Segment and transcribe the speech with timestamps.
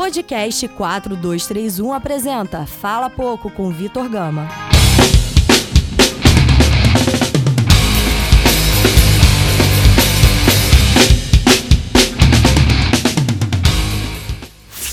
[0.00, 4.48] Podcast 4231 apresenta Fala Pouco com Vitor Gama.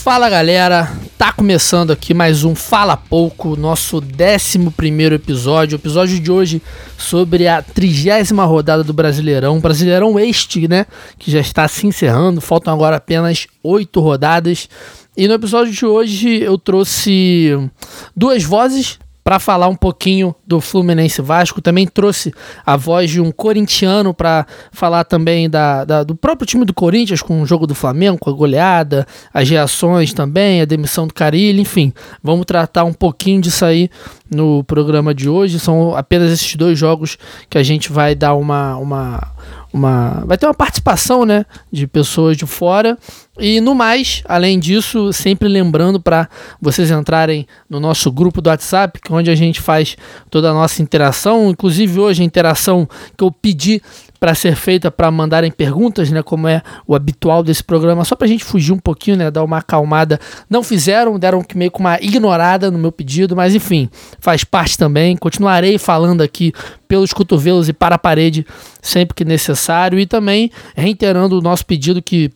[0.08, 5.76] Fala galera, tá começando aqui mais um Fala Pouco, nosso 11 episódio.
[5.76, 6.62] O episódio de hoje
[6.96, 9.58] sobre a trigésima rodada do Brasileirão.
[9.60, 10.86] Brasileirão este, né?
[11.18, 14.68] Que já está se encerrando, faltam agora apenas oito rodadas.
[15.18, 17.50] E no episódio de hoje eu trouxe
[18.14, 21.60] duas vozes para falar um pouquinho do Fluminense Vasco.
[21.60, 22.32] Também trouxe
[22.64, 27.20] a voz de um corintiano para falar também da, da, do próprio time do Corinthians
[27.20, 29.04] com o jogo do Flamengo, com a goleada,
[29.34, 31.92] as reações também, a demissão do Carilli, enfim.
[32.22, 33.90] Vamos tratar um pouquinho disso aí
[34.30, 35.58] no programa de hoje.
[35.58, 37.18] São apenas esses dois jogos
[37.50, 39.34] que a gente vai dar uma, uma
[39.72, 42.96] uma vai ter uma participação, né, de pessoas de fora.
[43.38, 46.28] E no mais, além disso, sempre lembrando para
[46.60, 49.96] vocês entrarem no nosso grupo do WhatsApp, que é onde a gente faz
[50.28, 53.80] toda a nossa interação, inclusive hoje a interação que eu pedi
[54.18, 58.26] para ser feita para mandarem perguntas, né, como é o habitual desse programa, só para
[58.26, 60.18] a gente fugir um pouquinho, né, dar uma acalmada.
[60.48, 65.16] Não fizeram, deram meio com uma ignorada no meu pedido, mas enfim, faz parte também.
[65.16, 66.52] Continuarei falando aqui
[66.86, 68.46] pelos cotovelos e para a parede
[68.80, 72.30] sempre que necessário e também reiterando o nosso pedido que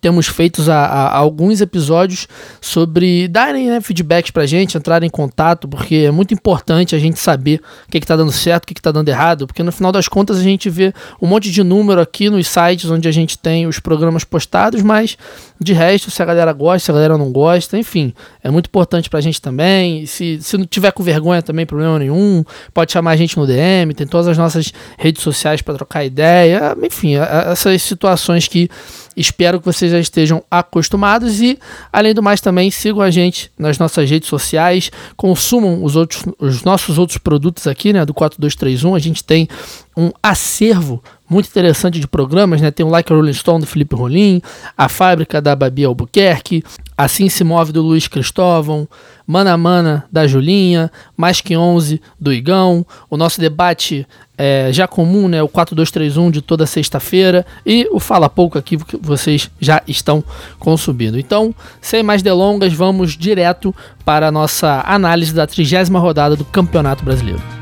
[0.00, 2.28] temos feito a, a, alguns episódios
[2.60, 7.18] sobre darem né, feedbacks pra gente, entrar em contato, porque é muito importante a gente
[7.18, 10.08] saber o que, está dando certo, o que, está dando errado, porque no final das
[10.08, 13.66] contas a gente vê um monte de número aqui nos sites onde a gente tem
[13.66, 15.16] os programas postados, mas
[15.60, 19.10] de resto, se a galera gosta, se a galera não gosta, enfim, é muito importante
[19.10, 20.06] pra gente também.
[20.06, 23.92] Se, se não tiver com vergonha também, problema nenhum, pode chamar a gente no DM,
[23.94, 28.70] tem todas as nossas redes sociais para trocar ideia, enfim, essas situações que
[29.18, 31.58] espero que vocês já estejam acostumados e,
[31.92, 36.62] além do mais, também sigam a gente nas nossas redes sociais, consumam os, outros, os
[36.62, 38.94] nossos outros produtos aqui, né, do 4231.
[38.94, 39.48] A gente tem
[39.96, 42.70] um acervo muito interessante de programas, né?
[42.70, 44.40] Tem o Like a Rolling Stone do Felipe Rolim,
[44.76, 46.62] A Fábrica da Babi Albuquerque,
[46.96, 48.88] Assim Se Move do Luiz Cristóvão,
[49.28, 54.06] Mana Mana da Julinha, Mais Que 11 do Igão, o nosso debate
[54.38, 55.42] é, já comum, né?
[55.42, 60.24] O 4231 de toda sexta-feira e o Fala Pouco aqui que vocês já estão
[60.58, 61.18] consumindo.
[61.18, 67.04] Então, sem mais delongas, vamos direto para a nossa análise da trigésima rodada do Campeonato
[67.04, 67.57] Brasileiro.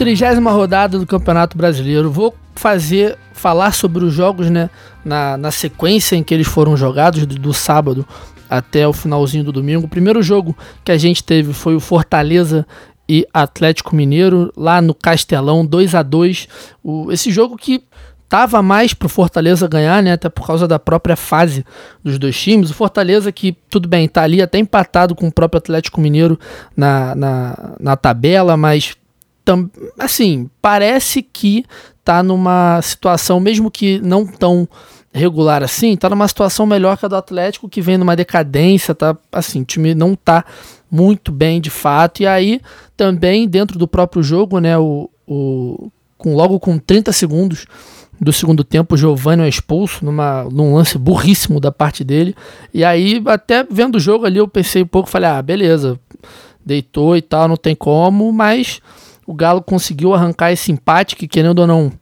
[0.00, 2.10] Trigésima rodada do Campeonato Brasileiro.
[2.10, 4.70] Vou fazer falar sobre os jogos, né,
[5.04, 8.06] na, na sequência em que eles foram jogados do, do sábado
[8.48, 9.84] até o finalzinho do domingo.
[9.84, 12.66] O primeiro jogo que a gente teve foi o Fortaleza
[13.06, 16.48] e Atlético Mineiro lá no Castelão, 2 a 2.
[16.82, 17.84] O, esse jogo que
[18.26, 20.12] tava mais pro Fortaleza ganhar, né?
[20.12, 21.62] Até por causa da própria fase
[22.02, 22.70] dos dois times.
[22.70, 26.40] O Fortaleza que, tudo bem, tá ali até empatado com o próprio Atlético Mineiro
[26.74, 28.94] na, na, na tabela, mas
[29.98, 31.64] assim, parece que
[32.04, 34.68] tá numa situação, mesmo que não tão
[35.12, 39.16] regular assim, tá numa situação melhor que a do Atlético, que vem numa decadência, tá
[39.32, 40.44] assim, o time não tá
[40.90, 42.22] muito bem de fato.
[42.22, 42.60] E aí,
[42.96, 47.66] também dentro do próprio jogo, né, o, o com logo com 30 segundos
[48.20, 52.34] do segundo tempo, o Giovanni é expulso numa, num lance burríssimo da parte dele.
[52.74, 55.98] E aí, até vendo o jogo ali, eu pensei um pouco, falei, ah, beleza,
[56.64, 58.82] deitou e tal, não tem como, mas
[59.30, 61.92] o Galo conseguiu arrancar esse empate que, querendo ou não,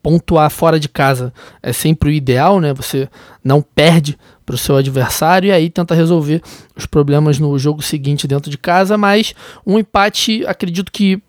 [0.00, 2.72] pontuar fora de casa é sempre o ideal, né?
[2.72, 3.08] Você
[3.42, 6.40] não perde para o seu adversário e aí tenta resolver
[6.76, 9.34] os problemas no jogo seguinte dentro de casa, mas
[9.66, 11.20] um empate, acredito que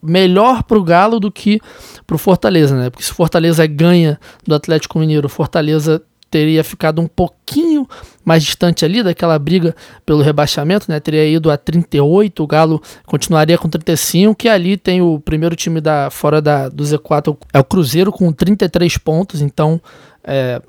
[0.00, 1.60] melhor para o Galo do que
[2.06, 2.90] para o Fortaleza, né?
[2.90, 7.86] Porque se Fortaleza ganha do Atlético Mineiro, Fortaleza teria ficado um pouquinho
[8.24, 9.74] mais distante ali daquela briga
[10.06, 11.00] pelo rebaixamento, né?
[11.00, 15.80] Teria ido a 38, o Galo continuaria com 35, e ali tem o primeiro time
[15.80, 19.80] da fora da, do Z4, é o Cruzeiro com 33 pontos, então
[20.22, 20.62] é,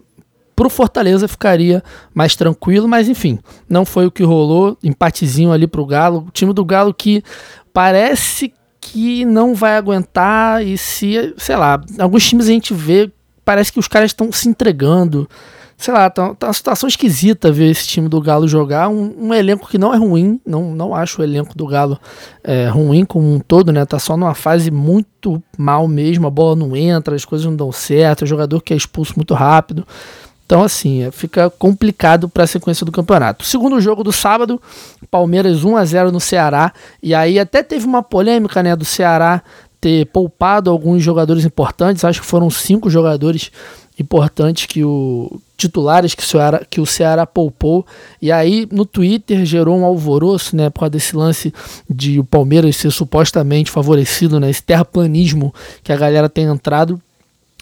[0.55, 5.85] pro Fortaleza ficaria mais tranquilo, mas enfim, não foi o que rolou, empatezinho ali pro
[5.85, 7.23] Galo, o time do Galo que
[7.71, 13.11] parece que não vai aguentar e se, sei lá, alguns times a gente vê
[13.51, 15.29] parece que os caras estão se entregando.
[15.75, 18.87] Sei lá, tá, tá uma situação esquisita ver esse time do Galo jogar.
[18.87, 21.99] Um, um, elenco que não é ruim, não, não acho o elenco do Galo
[22.41, 23.85] é, ruim como um todo, né?
[23.85, 27.73] Tá só numa fase muito mal mesmo, a bola não entra, as coisas não dão
[27.73, 29.85] certo, o jogador que é expulso muito rápido.
[30.45, 33.43] Então, assim, é, fica complicado para a sequência do campeonato.
[33.43, 34.61] Segundo jogo do sábado,
[35.09, 36.71] Palmeiras 1 a 0 no Ceará.
[37.03, 39.43] E aí até teve uma polêmica, né, do Ceará
[39.81, 42.05] ter poupado alguns jogadores importantes.
[42.05, 43.51] Acho que foram cinco jogadores
[43.99, 47.85] importantes que o titulares que o Ceará, que o Ceará poupou.
[48.21, 51.53] E aí no Twitter gerou um alvoroço, né, por causa desse lance
[51.89, 55.53] de o Palmeiras ser supostamente favorecido, né, esse terraplanismo
[55.83, 56.99] que a galera tem entrado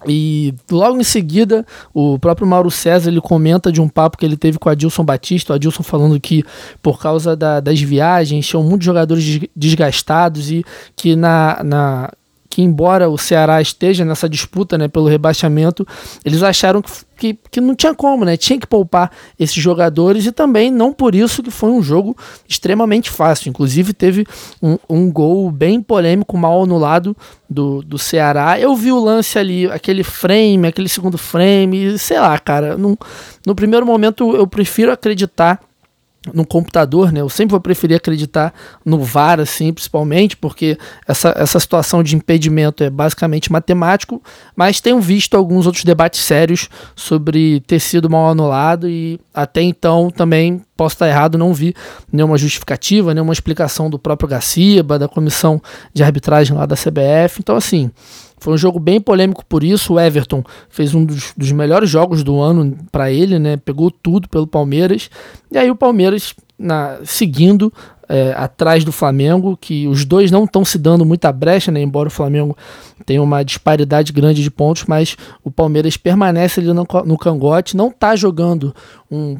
[0.07, 4.38] e logo em seguida, o próprio Mauro César ele comenta de um papo que ele
[4.38, 6.44] teve com o Adilson Batista, o Adilson falando que
[6.81, 10.63] por causa da, das viagens tinham muitos jogadores desgastados e
[10.96, 12.12] que na, na
[12.50, 15.88] que embora o Ceará esteja nessa disputa né, pelo rebaixamento,
[16.25, 18.36] eles acharam que, que, que, não tinha como, né?
[18.36, 22.18] Tinha que poupar esses jogadores e também não por isso que foi um jogo
[22.48, 23.50] extremamente fácil.
[23.50, 24.25] Inclusive teve
[24.62, 27.16] um, um gol bem polêmico, mal anulado
[27.48, 28.60] do, do Ceará.
[28.60, 32.75] Eu vi o lance ali, aquele frame, aquele segundo frame, sei lá, cara.
[32.75, 32.98] No,
[33.46, 35.60] no primeiro momento eu prefiro acreditar
[36.33, 37.21] no computador, né?
[37.21, 40.77] Eu sempre vou preferir acreditar no VAR, assim, principalmente, porque
[41.07, 44.21] essa, essa situação de impedimento é basicamente matemático,
[44.56, 50.10] mas tenho visto alguns outros debates sérios sobre ter sido mal anulado e até então
[50.10, 51.74] também posso estar errado, não vi
[52.12, 55.62] nenhuma justificativa, nenhuma explicação do próprio Gaciba, da comissão
[55.94, 57.39] de arbitragem lá da CBF.
[57.39, 57.92] Então, assim,
[58.39, 59.94] foi um jogo bem polêmico por isso.
[59.94, 63.57] O Everton fez um dos, dos melhores jogos do ano para ele, né?
[63.57, 65.09] Pegou tudo pelo Palmeiras.
[65.51, 67.71] E aí o Palmeiras na, seguindo
[68.09, 71.81] é, atrás do Flamengo, que os dois não estão se dando muita brecha, né?
[71.81, 72.57] Embora o Flamengo
[73.06, 77.89] tenha uma disparidade grande de pontos, mas o Palmeiras permanece ali no, no cangote, não
[77.89, 78.75] está jogando
[79.09, 79.38] um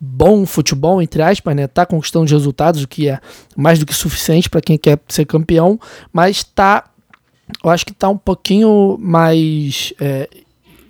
[0.00, 1.66] bom futebol, entre aspas, né?
[1.66, 3.20] Tá conquistando resultados, o que é
[3.56, 5.78] mais do que suficiente para quem quer ser campeão,
[6.12, 6.84] mas tá
[7.62, 10.28] eu acho que tá um pouquinho mais é,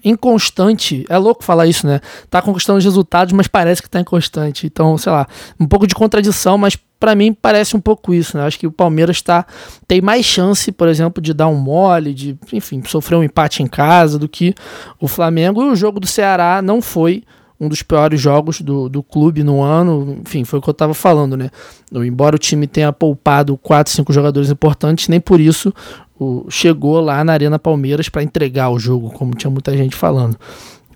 [0.04, 1.04] inconstante.
[1.08, 2.00] É louco falar isso, né?
[2.30, 4.66] Tá conquistando os resultados, mas parece que tá inconstante.
[4.66, 5.26] Então, sei lá,
[5.58, 8.44] um pouco de contradição, mas para mim parece um pouco isso, né?
[8.44, 9.46] Acho que o Palmeiras tá,
[9.86, 13.66] tem mais chance, por exemplo, de dar um mole, de, enfim, sofrer um empate em
[13.66, 14.54] casa do que
[15.00, 15.62] o Flamengo.
[15.62, 17.22] E o jogo do Ceará não foi
[17.60, 20.18] um dos piores jogos do, do clube no ano.
[20.24, 21.50] Enfim, foi o que eu estava falando, né?
[21.92, 25.72] Embora o time tenha poupado 4, 5 jogadores importantes, nem por isso
[26.18, 30.36] o, chegou lá na Arena Palmeiras para entregar o jogo, como tinha muita gente falando.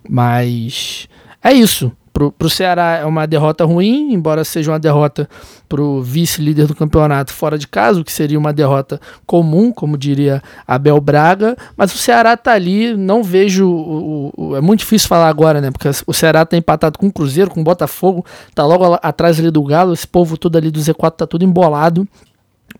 [0.09, 1.09] Mas
[1.43, 1.93] é isso.
[2.13, 5.27] Pro, pro Ceará é uma derrota ruim, embora seja uma derrota
[5.67, 10.43] pro vice-líder do campeonato fora de casa, o que seria uma derrota comum, como diria
[10.69, 11.57] Abel Braga.
[11.75, 13.67] Mas o Ceará tá ali, não vejo.
[13.67, 15.71] O, o, é muito difícil falar agora, né?
[15.71, 19.51] Porque o Ceará tá empatado com o Cruzeiro, com o Botafogo, tá logo atrás ali
[19.51, 22.07] do Galo, esse povo todo ali do Z4 tá tudo embolado.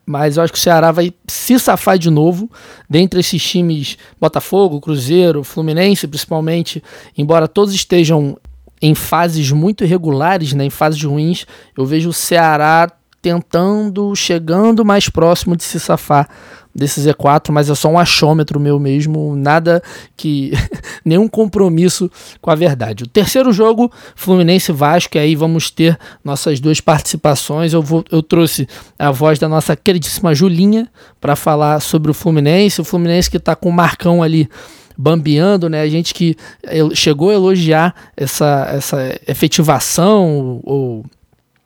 [0.05, 2.51] Mas eu acho que o Ceará vai se safar de novo
[2.89, 6.83] dentre esses times Botafogo, Cruzeiro, Fluminense, principalmente,
[7.17, 8.37] embora todos estejam
[8.81, 11.47] em fases muito irregulares, né, em fases ruins,
[11.79, 12.91] eu vejo o Ceará
[13.23, 16.29] tentando, chegando mais próximo de se safar
[16.75, 19.83] desse Z4, mas é só um achômetro meu mesmo, nada
[20.17, 20.53] que.
[21.05, 22.11] nenhum compromisso
[22.41, 23.05] com a verdade.
[23.05, 27.73] O terceiro jogo, Fluminense Vasco, e aí vamos ter nossas duas participações.
[27.73, 30.89] Eu, vou, eu trouxe a voz da nossa queridíssima Julinha
[31.21, 34.49] para falar sobre o Fluminense, o Fluminense que está com o Marcão ali
[34.97, 35.81] bambeando, né?
[35.81, 36.37] A gente que
[36.95, 41.05] chegou a elogiar essa, essa efetivação ou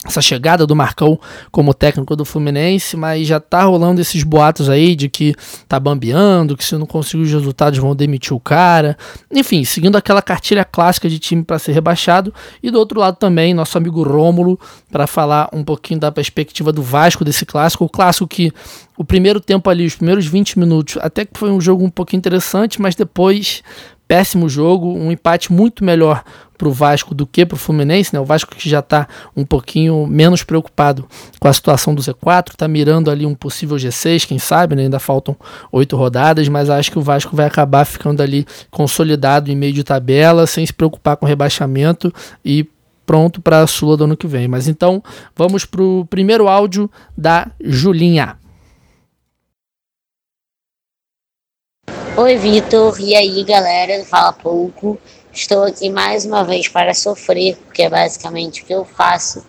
[0.07, 1.19] essa chegada do Marcão
[1.51, 5.35] como técnico do Fluminense, mas já tá rolando esses boatos aí de que
[5.69, 8.97] tá bambeando, que se não conseguir os resultados vão demitir o cara.
[9.31, 12.33] Enfim, seguindo aquela cartilha clássica de time para ser rebaixado.
[12.63, 14.59] E do outro lado também, nosso amigo Rômulo,
[14.91, 17.85] para falar um pouquinho da perspectiva do Vasco desse clássico.
[17.85, 18.53] O clássico que
[18.97, 22.19] o primeiro tempo ali, os primeiros 20 minutos, até que foi um jogo um pouquinho
[22.19, 23.63] interessante, mas depois
[24.09, 26.23] péssimo jogo, um empate muito melhor
[26.57, 28.21] para o Vasco do que para o Fluminense, né?
[28.21, 31.07] O Vasco que já está um pouquinho menos preocupado
[31.39, 34.83] com a situação do Z4, está mirando ali um possível G6, quem sabe, né?
[34.83, 35.37] Ainda faltam
[35.71, 39.85] oito rodadas, mas acho que o Vasco vai acabar ficando ali consolidado em meio de
[39.85, 42.13] tabela, sem se preocupar com rebaixamento
[42.45, 42.67] e
[43.05, 44.49] pronto para a Sula do ano que vem.
[44.49, 45.03] Mas então
[45.35, 48.37] vamos para o primeiro áudio da Julinha.
[52.17, 52.99] Oi, Vitor.
[52.99, 54.03] E aí, galera?
[54.05, 54.99] Fala pouco.
[55.37, 59.45] Estou aqui mais uma vez para sofrer, porque é basicamente o que eu faço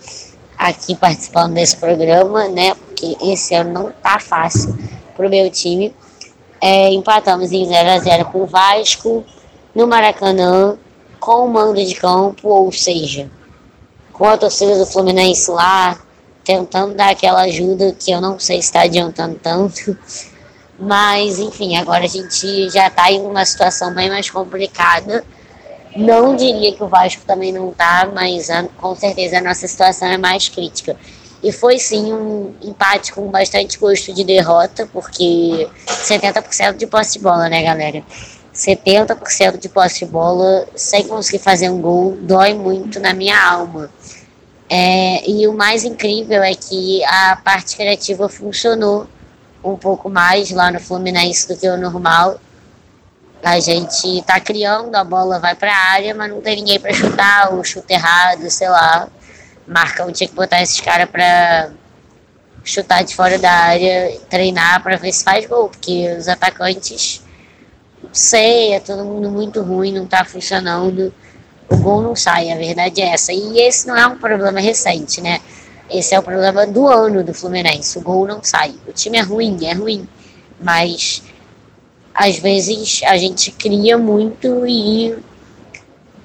[0.58, 2.76] aqui participando desse programa, né?
[2.76, 4.78] Porque esse ano não tá fácil
[5.16, 5.96] pro meu time.
[6.60, 9.24] É, empatamos em 0 a 0 com o Vasco,
[9.74, 10.78] no Maracanã,
[11.22, 13.32] com o mando de campo, ou seja,
[14.12, 15.98] com a torcida do Fluminense lá,
[16.44, 19.98] tentando dar aquela ajuda que eu não sei se está adiantando tanto.
[20.78, 25.24] Mas, enfim, agora a gente já está em uma situação bem mais complicada
[25.98, 30.18] Não diria que o Vasco também não tá, mas com certeza a nossa situação é
[30.18, 30.96] mais crítica.
[31.44, 37.20] E foi sim um empate com bastante gosto de derrota, porque 70% de posse de
[37.20, 38.04] bola, né, galera?
[38.54, 43.90] 70% de posse de bola sem conseguir fazer um gol dói muito na minha alma.
[44.70, 49.08] É, e o mais incrível é que a parte criativa funcionou
[49.64, 52.40] um pouco mais lá no Fluminense do que o normal.
[53.44, 56.94] A gente tá criando, a bola vai para a área, mas não tem ninguém para
[56.94, 59.08] chutar, o chute errado, sei lá.
[59.68, 61.72] Marcão tinha que botar esses caras para
[62.64, 67.22] chutar de fora da área, treinar para ver se faz gol, porque os atacantes,
[68.04, 71.14] não sei, é todo mundo muito ruim, não tá funcionando.
[71.70, 73.32] O gol não sai, a verdade é essa.
[73.32, 75.40] E esse não é um problema recente, né?
[75.90, 77.98] Esse é o problema do ano do Fluminense.
[77.98, 78.76] O gol não sai.
[78.88, 80.08] O time é ruim, é ruim.
[80.60, 81.24] Mas
[82.18, 85.16] às vezes a gente cria muito e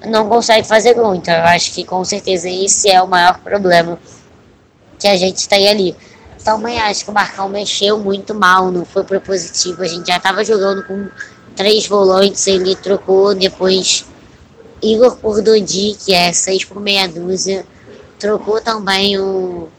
[0.03, 1.13] não consegue fazer gol.
[1.13, 3.99] Então eu acho que com certeza esse é o maior problema
[4.97, 5.95] que a gente tem ali.
[6.43, 9.83] Também acho que o Marcão mexeu muito mal, não foi propositivo.
[9.83, 11.07] A gente já estava jogando com
[11.55, 14.03] três volantes, ele trocou depois
[14.81, 17.67] Igor por Dodi, que é seis por meia dúzia.
[18.17, 19.69] Trocou também o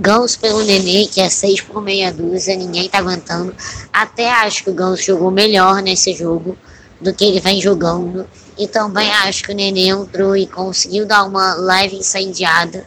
[0.00, 2.56] Ganso pelo Nenê, que é seis por meia dúzia.
[2.56, 3.54] Ninguém tá aguentando.
[3.92, 6.56] Até acho que o Ganso jogou melhor nesse jogo
[6.98, 8.26] do que ele vem jogando.
[8.56, 12.86] E também acho que o Nenê entrou e conseguiu dar uma leve incendiada,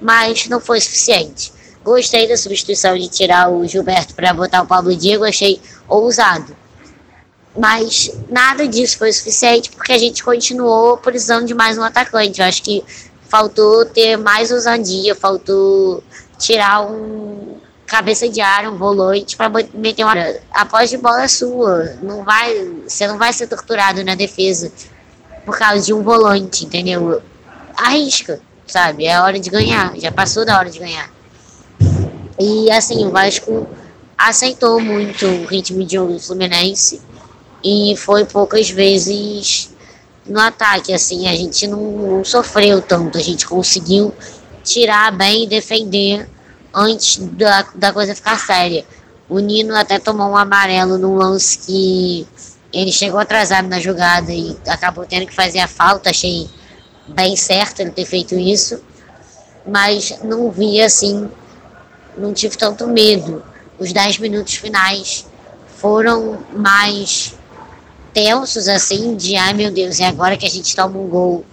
[0.00, 1.52] mas não foi suficiente.
[1.84, 6.56] Gostei da substituição de tirar o Gilberto para botar o Pablo Diego, achei ousado.
[7.56, 12.40] Mas nada disso foi suficiente porque a gente continuou precisando de mais um atacante.
[12.40, 12.82] Eu acho que
[13.28, 16.02] faltou ter mais ousadia, faltou
[16.38, 20.14] tirar um cabeça de ar, um volante para meter uma.
[20.50, 21.96] A posse de bola é sua.
[22.02, 22.54] Não vai,
[22.86, 24.70] você não vai ser torturado na defesa
[25.44, 27.22] por causa de um volante, entendeu?
[27.76, 29.06] Arrisca, sabe?
[29.06, 29.96] É hora de ganhar.
[29.96, 31.08] Já passou da hora de ganhar.
[32.38, 33.66] E assim, o Vasco
[34.18, 37.00] aceitou muito o ritmo de jogo do Fluminense
[37.62, 39.70] e foi poucas vezes
[40.26, 40.92] no ataque.
[40.92, 44.12] Assim, a gente não, não sofreu tanto, a gente conseguiu
[44.66, 46.28] tirar bem e defender
[46.74, 48.84] antes da, da coisa ficar séria.
[49.28, 52.26] O Nino até tomou um amarelo num lance que
[52.72, 56.10] ele chegou atrasado na jogada e acabou tendo que fazer a falta.
[56.10, 56.48] Achei
[57.08, 58.82] bem certo ele ter feito isso,
[59.66, 61.30] mas não vi assim,
[62.18, 63.42] não tive tanto medo.
[63.78, 65.26] Os 10 minutos finais
[65.78, 67.34] foram mais
[68.12, 71.44] tensos, assim, de ai meu Deus, é agora que a gente toma um gol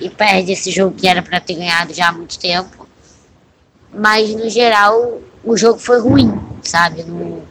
[0.00, 2.86] e perde esse jogo que era para ter ganhado já há muito tempo
[3.96, 7.02] mas no geral o jogo foi ruim, sabe?
[7.04, 7.42] Não,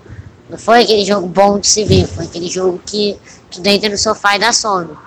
[0.50, 3.18] não foi aquele jogo bom de se ver, foi aquele jogo que
[3.50, 4.98] tu deita no sofá e dá sono.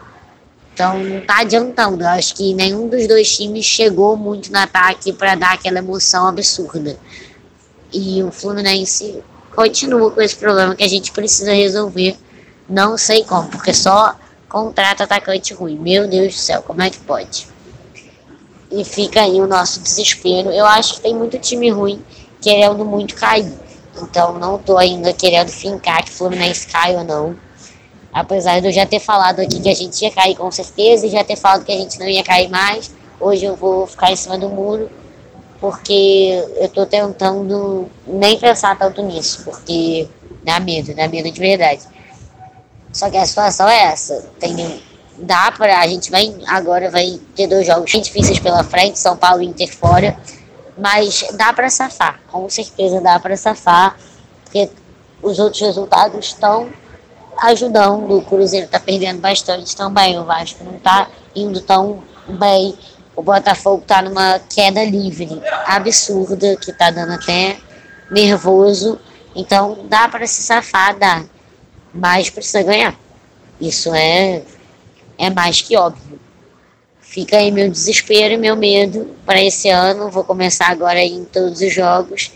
[0.72, 2.02] Então não tá adiantando.
[2.02, 6.26] Eu acho que nenhum dos dois times chegou muito no ataque para dar aquela emoção
[6.26, 6.96] absurda.
[7.92, 9.22] E o Fluminense
[9.54, 12.16] continua com esse problema que a gente precisa resolver.
[12.68, 14.14] Não sei como, porque só
[14.48, 15.78] contrata atacante ruim.
[15.78, 17.48] Meu Deus do céu, como é que pode?
[18.70, 20.50] e fica aí o nosso desespero.
[20.50, 22.02] Eu acho que tem muito time ruim
[22.40, 23.52] querendo muito cair.
[24.00, 27.36] Então não tô ainda querendo fincar que o Fluminense cai ou não.
[28.12, 31.10] Apesar de eu já ter falado aqui que a gente ia cair com certeza e
[31.10, 32.90] já ter falado que a gente não ia cair mais,
[33.20, 34.90] hoje eu vou ficar em cima do muro
[35.60, 40.06] porque eu tô tentando nem pensar tanto nisso, porque
[40.44, 41.82] dá medo, dá medo de verdade.
[42.98, 44.26] Só que a situação é essa.
[44.40, 44.82] Tem
[45.18, 49.40] dá para a gente vai agora vai ter dois jogos difíceis pela frente, São Paulo
[49.40, 50.16] e Inter fora,
[50.76, 53.96] mas dá para safar, com certeza dá para safar,
[54.44, 54.68] porque
[55.22, 56.68] os outros resultados estão
[57.38, 62.76] ajudando, o Cruzeiro está perdendo bastante também, o Vasco não está indo tão bem,
[63.14, 67.58] o Botafogo está numa queda livre absurda, que está dando até
[68.10, 68.98] nervoso,
[69.34, 71.24] então dá para se safar, dá,
[71.92, 72.98] mas precisa ganhar.
[73.60, 74.42] Isso é
[75.18, 76.18] é mais que óbvio.
[77.00, 80.10] Fica aí meu desespero e meu medo para esse ano.
[80.10, 82.30] Vou começar agora em todos os jogos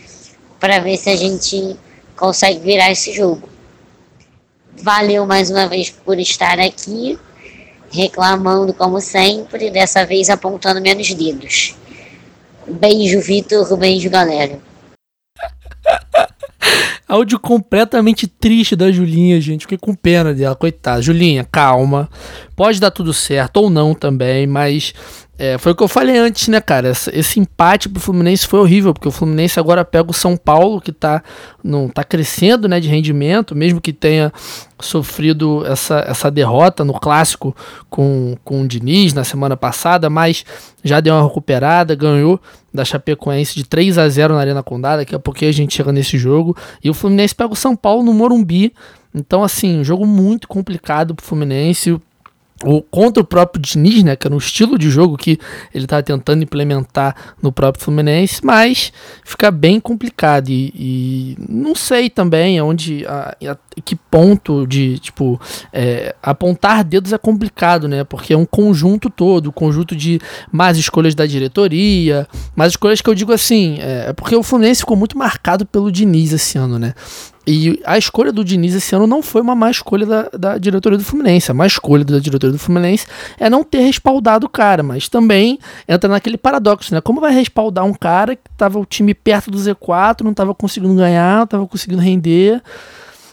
[0.59, 1.77] para ver se a gente
[2.17, 3.47] consegue virar esse jogo.
[4.75, 7.17] Valeu mais uma vez por estar aqui,
[7.91, 11.75] reclamando como sempre, dessa vez apontando menos dedos.
[12.67, 13.77] Beijo, Vitor.
[13.77, 14.59] Beijo, galera.
[17.13, 19.61] Áudio completamente triste da Julinha, gente.
[19.61, 20.99] Fiquei com pena dela, coitada.
[20.99, 22.09] Julinha, calma.
[22.55, 24.95] Pode dar tudo certo ou não também, mas
[25.35, 26.89] É, foi o que eu falei antes, né, cara?
[26.89, 30.91] Esse, empate pro Fluminense foi horrível, porque o Fluminense agora pega o São Paulo, que
[30.91, 31.23] tá,
[31.63, 34.31] não, tá crescendo né, de rendimento, mesmo que tenha
[34.79, 37.55] sofrido essa, essa derrota no clássico
[37.89, 40.45] com, com o Diniz na semana passada, mas
[40.83, 42.39] já deu uma recuperada, ganhou
[42.71, 44.97] da Chapecoense de 3 a 0 na Arena Condá.
[44.97, 46.55] Daqui a pouquinho a gente chega nesse jogo.
[46.83, 48.73] E o Fluminense pega o São Paulo no Morumbi.
[49.15, 51.99] Então, assim, um jogo muito complicado pro Fluminense
[52.63, 55.37] o, contra o próprio Diniz, né, que era um estilo de jogo que
[55.73, 58.91] ele estava tentando implementar no próprio Fluminense, mas
[59.23, 60.49] fica bem complicado.
[60.49, 65.39] E, e não sei também onde, a, a, que ponto de, tipo,
[65.71, 70.19] é, apontar dedos é complicado, né, porque é um conjunto todo, um conjunto de
[70.51, 74.81] mais escolhas da diretoria, mais escolhas que eu digo assim, é, é porque o Fluminense
[74.81, 76.93] ficou muito marcado pelo Diniz esse ano, né,
[77.45, 80.97] e a escolha do Diniz esse ano não foi uma má escolha da, da diretoria
[80.97, 81.51] do Fluminense.
[81.51, 83.05] A má escolha da diretoria do Fluminense
[83.37, 87.01] é não ter respaldado o cara, mas também entra naquele paradoxo, né?
[87.01, 90.95] Como vai respaldar um cara que tava o time perto do Z4, não tava conseguindo
[90.95, 92.61] ganhar, não tava conseguindo render.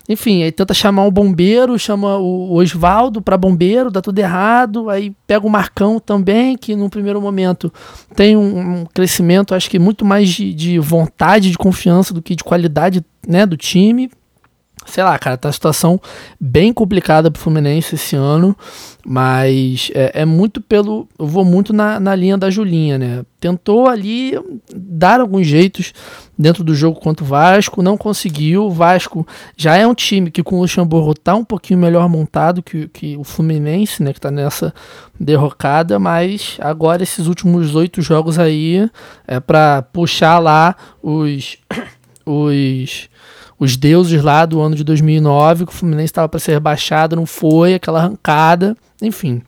[0.08, 4.90] Enfim, aí tenta chamar um bombeiro, chama o Oswaldo para bombeiro, dá tudo errado.
[4.90, 7.72] Aí pega o Marcão também, que no primeiro momento
[8.14, 12.34] tem um, um crescimento, acho que muito mais de, de, vontade, de confiança do que
[12.34, 14.10] de qualidade né, do time
[14.86, 16.00] sei lá, cara, tá uma situação
[16.40, 18.56] bem complicada pro Fluminense esse ano,
[19.04, 21.08] mas é, é muito pelo.
[21.18, 23.24] Eu vou muito na, na linha da Julinha, né?
[23.38, 24.32] Tentou ali
[24.74, 25.92] dar alguns jeitos
[26.38, 28.66] dentro do jogo contra o Vasco, não conseguiu.
[28.66, 32.62] O Vasco já é um time que com o Luxemburgo tá um pouquinho melhor montado
[32.62, 34.12] que, que o Fluminense, né?
[34.12, 34.74] Que tá nessa
[35.18, 38.88] derrocada, mas agora esses últimos oito jogos aí
[39.26, 41.58] é para puxar lá os.
[42.24, 43.10] os
[43.60, 47.26] os deuses lá do ano de 2009, que o Fluminense estava para ser rebaixado, não
[47.26, 49.42] foi, aquela arrancada, enfim.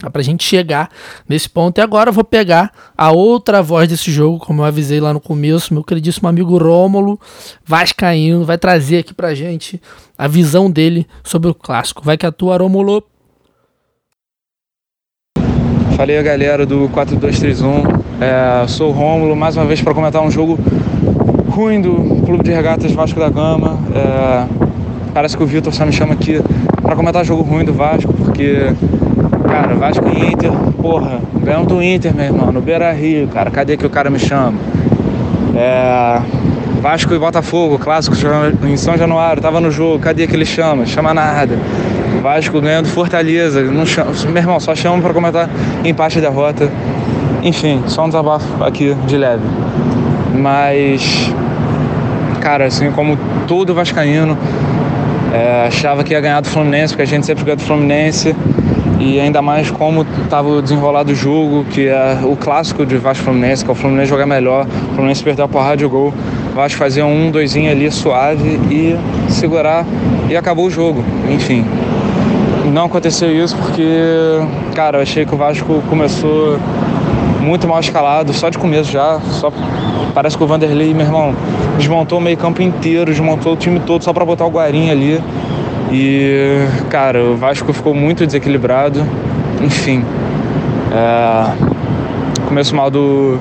[0.00, 0.88] Dá pra gente chegar
[1.28, 1.76] nesse ponto.
[1.76, 5.20] E agora eu vou pegar a outra voz desse jogo, como eu avisei lá no
[5.20, 7.20] começo, meu queridíssimo amigo Rômulo
[7.62, 9.80] Vascaíno, vai trazer aqui pra gente
[10.16, 12.02] a visão dele sobre o clássico.
[12.02, 13.04] Vai que atua, Rômulo.
[15.94, 17.82] Falei galera do 4231,
[18.18, 20.58] é, sou o Rômulo, mais uma vez para comentar um jogo
[21.52, 23.78] ruim do Clube de Regatas Vasco da Gama.
[23.94, 24.46] É,
[25.12, 26.40] parece que o Vitor só me chama aqui
[26.80, 28.72] para comentar jogo ruim do Vasco, porque,
[29.46, 33.76] cara, Vasco e Inter, porra, ganhamos do Inter, meu irmão, no Beira Rio, cara, cadê
[33.76, 34.54] que o cara me chama?
[35.54, 36.20] É,
[36.80, 38.16] Vasco e Botafogo, clássico
[38.66, 40.86] em São Januário, tava no jogo, cadê que ele chama?
[40.86, 41.58] Chama nada.
[42.22, 45.50] Vasco ganhando Fortaleza, não chama, meu irmão, só chama para comentar
[45.84, 46.70] empate e derrota.
[47.42, 49.42] Enfim, só um desabafo aqui de leve.
[50.34, 51.32] Mas
[52.42, 53.16] cara, assim como
[53.46, 54.36] todo vascaíno,
[55.32, 58.34] é, achava que ia ganhar do Fluminense, porque a gente sempre ganha do Fluminense.
[58.98, 63.64] E ainda mais como estava desenrolado o jogo, que é o clássico de Vasco Fluminense,
[63.64, 66.12] que é o Fluminense jogar melhor, o Fluminense perder a porrada de gol.
[66.52, 68.96] O Vasco fazia um, doisinho ali suave e
[69.28, 69.84] segurar
[70.28, 71.04] e acabou o jogo.
[71.30, 71.64] Enfim.
[72.72, 73.84] Não aconteceu isso porque,
[74.74, 76.58] cara, eu achei que o Vasco começou
[77.40, 79.50] muito mal escalado, só de começo já, só
[80.14, 81.34] Parece que o Vanderlei, meu irmão,
[81.78, 85.22] desmontou o meio-campo inteiro, desmontou o time todo só para botar o Guarim ali.
[85.90, 89.06] E, cara, o Vasco ficou muito desequilibrado.
[89.60, 90.04] Enfim.
[90.92, 91.72] É...
[92.46, 93.38] Começo mal do,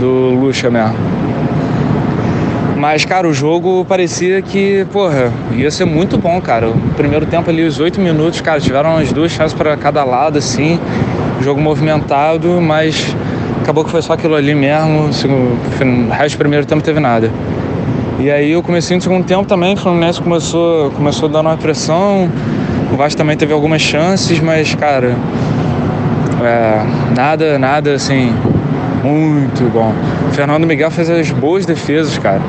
[0.00, 0.96] do Lucha mesmo.
[2.76, 6.68] Mas, cara, o jogo parecia que, porra, ia ser muito bom, cara.
[6.68, 10.38] O primeiro tempo ali, os oito minutos, cara, tiveram as duas chances para cada lado,
[10.38, 10.80] assim.
[11.40, 13.14] Jogo movimentado, mas
[13.62, 15.08] acabou que foi só aquilo ali mesmo.
[15.08, 17.30] O resto do primeiro tempo teve nada.
[18.18, 22.30] E aí eu comecei no segundo tempo também, o Fluminense começou, começou dando uma pressão.
[22.92, 25.16] O Vasco também teve algumas chances, mas, cara,
[26.42, 26.82] é,
[27.16, 28.32] nada, nada assim,
[29.02, 29.92] muito bom.
[30.28, 32.40] O Fernando Miguel fez as boas defesas, cara.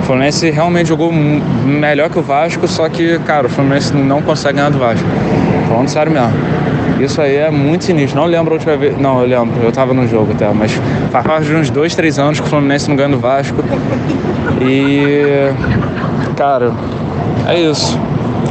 [0.00, 4.56] O Fluminense realmente jogou melhor que o Vasco, só que, cara, o Fluminense não consegue
[4.56, 5.06] ganhar do Vasco.
[5.68, 6.59] Falando sério mesmo.
[7.00, 8.20] Isso aí é muito sinistro.
[8.20, 8.98] Não lembro a última vez.
[8.98, 10.72] Não, eu lembro, eu tava no jogo até, mas
[11.10, 13.56] faz parte de uns dois, três anos que o Fluminense não ganha do Vasco.
[14.60, 15.50] E.
[16.36, 16.72] Cara,
[17.48, 17.98] é isso.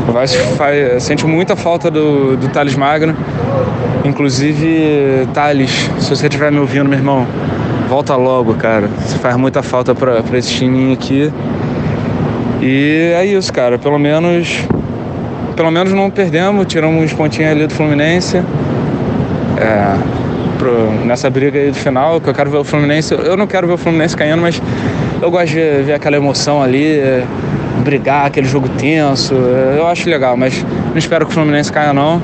[0.08, 3.16] O Vasco faz, sente muita falta do, do Thales Magno.
[4.04, 7.28] Inclusive, Thales, se você estiver me ouvindo, meu irmão,
[7.88, 8.88] volta logo, cara.
[9.06, 11.32] Você faz muita falta pra, pra esse timinho aqui.
[12.62, 13.78] E é isso, cara.
[13.78, 14.68] Pelo menos
[15.60, 18.38] pelo menos não perdemos, tiramos uns pontinhos ali do Fluminense.
[18.38, 19.94] É,
[20.58, 23.14] pro, nessa briga aí do final, que eu quero ver o Fluminense.
[23.14, 24.62] Eu não quero ver o Fluminense caindo, mas
[25.22, 27.26] eu gosto de ver aquela emoção ali, é,
[27.84, 29.34] brigar, aquele jogo tenso.
[29.34, 32.22] É, eu acho legal, mas não espero que o Fluminense caia não.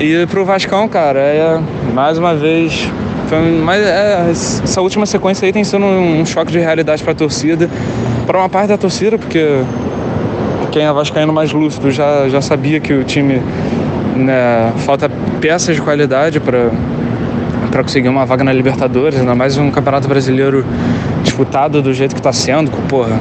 [0.00, 1.60] E pro Vascão, cara, é
[1.92, 2.90] mais uma vez
[3.64, 7.68] mas é, essa última sequência aí tem sido um, choque de realidade para a torcida,
[8.26, 9.62] para uma parte da torcida, porque
[10.76, 13.40] quem é vascaíno mais lúcido já, já sabia que o time
[14.14, 15.10] né, falta
[15.40, 16.70] peças de qualidade para
[17.70, 20.66] para conseguir uma vaga na Libertadores, ainda mais um campeonato brasileiro
[21.22, 23.18] disputado do jeito que está sendo, com, porra,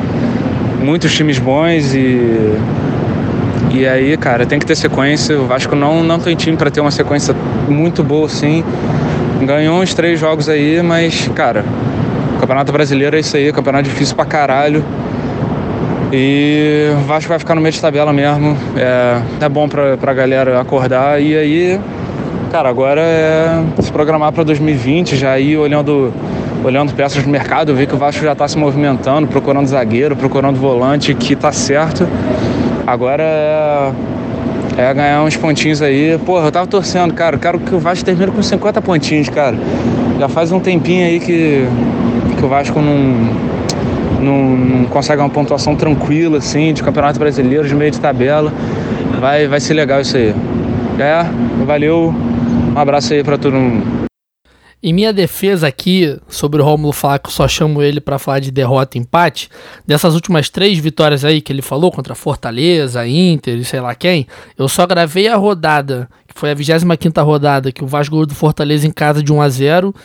[0.84, 2.60] muitos times bons e
[3.72, 5.40] e aí, cara, tem que ter sequência.
[5.40, 7.34] O Vasco não não tem time para ter uma sequência
[7.70, 8.66] muito boa assim.
[9.42, 11.64] Ganhou uns três jogos aí, mas, cara,
[12.38, 14.84] Campeonato Brasileiro é isso aí, campeonato difícil pra caralho.
[16.12, 18.58] E o Vasco vai ficar no meio de tabela mesmo.
[18.78, 21.22] É, é bom pra, pra galera acordar.
[21.22, 21.80] E aí,
[22.52, 26.14] cara, agora é se programar para 2020, já ir olhando,
[26.64, 30.60] olhando peças do mercado, ver que o Vasco já está se movimentando, procurando zagueiro, procurando
[30.60, 32.08] volante, que tá certo.
[32.86, 33.92] Agora é,
[34.78, 36.20] é ganhar uns pontinhos aí.
[36.24, 37.38] Porra, eu tava torcendo, cara.
[37.38, 39.58] Quero que o Vasco termine com 50 pontinhos, cara.
[40.20, 41.68] Já faz um tempinho aí que,
[42.38, 43.55] que o Vasco não
[44.22, 48.52] não, não consegue uma pontuação tranquila, assim, de campeonato brasileiro, de meio de tabela.
[49.20, 50.34] Vai, vai ser legal isso aí.
[51.00, 51.24] É,
[51.66, 52.14] valeu.
[52.76, 54.06] Um abraço aí para todo mundo.
[54.88, 58.52] Em minha defesa aqui, sobre o Romulo falar eu só chamo ele para falar de
[58.52, 59.50] derrota e empate,
[59.84, 64.28] dessas últimas três vitórias aí que ele falou, contra Fortaleza, Inter e sei lá quem,
[64.56, 68.86] eu só gravei a rodada, que foi a 25 rodada, que o Vasco do Fortaleza
[68.86, 69.96] em casa de 1 a 0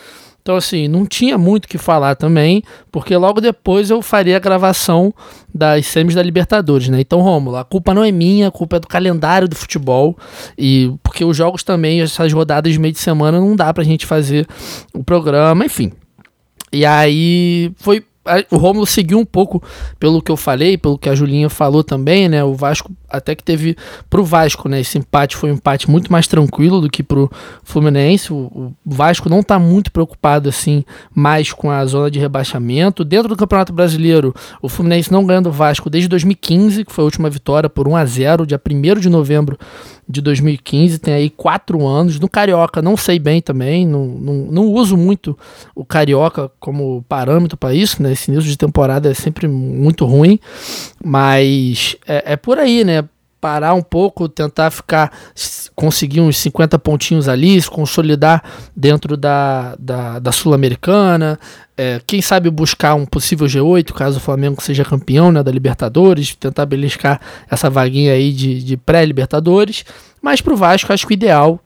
[0.51, 2.61] então, assim, não tinha muito o que falar também,
[2.91, 5.15] porque logo depois eu faria a gravação
[5.55, 7.01] das semis da Libertadores, né?
[7.01, 10.19] Então, Rômulo, a culpa não é minha, a culpa é do calendário do futebol,
[10.59, 14.07] e porque os jogos também, essas rodadas de meio de semana, não dá pra gente
[14.07, 14.45] fazer
[14.93, 15.93] o programa, enfim.
[16.73, 18.05] E aí foi
[18.51, 19.63] o Romulo seguiu um pouco
[20.01, 22.43] pelo que eu falei, pelo que a Julinha falou também, né?
[22.43, 23.77] O Vasco até que teve
[24.09, 24.81] pro Vasco, né?
[24.81, 27.31] Esse empate foi um empate muito mais tranquilo do que pro
[27.63, 28.33] Fluminense.
[28.33, 33.05] O, o Vasco não tá muito preocupado assim mais com a zona de rebaixamento.
[33.05, 37.07] Dentro do Campeonato Brasileiro, o Fluminense não ganhando o Vasco desde 2015, que foi a
[37.07, 39.59] última vitória por 1 a 0, dia 1 de novembro
[40.11, 42.19] de 2015, tem aí quatro anos.
[42.19, 45.39] No Carioca, não sei bem também, não, não, não uso muito
[45.75, 48.13] o Carioca como parâmetro para isso, né?
[48.13, 50.41] Esse início de temporada é sempre muito ruim,
[51.03, 53.00] mas é, é por aí, né?
[53.41, 55.11] Parar um pouco, tentar ficar,
[55.75, 58.43] conseguir uns 50 pontinhos ali, se consolidar
[58.77, 61.39] dentro da, da, da Sul-Americana,
[61.77, 66.35] é, quem sabe buscar um possível G8, caso o Flamengo seja campeão né, da Libertadores,
[66.35, 67.19] tentar beliscar
[67.51, 69.85] essa vaguinha aí de, de pré-Libertadores,
[70.21, 71.59] mas para o Vasco acho que o ideal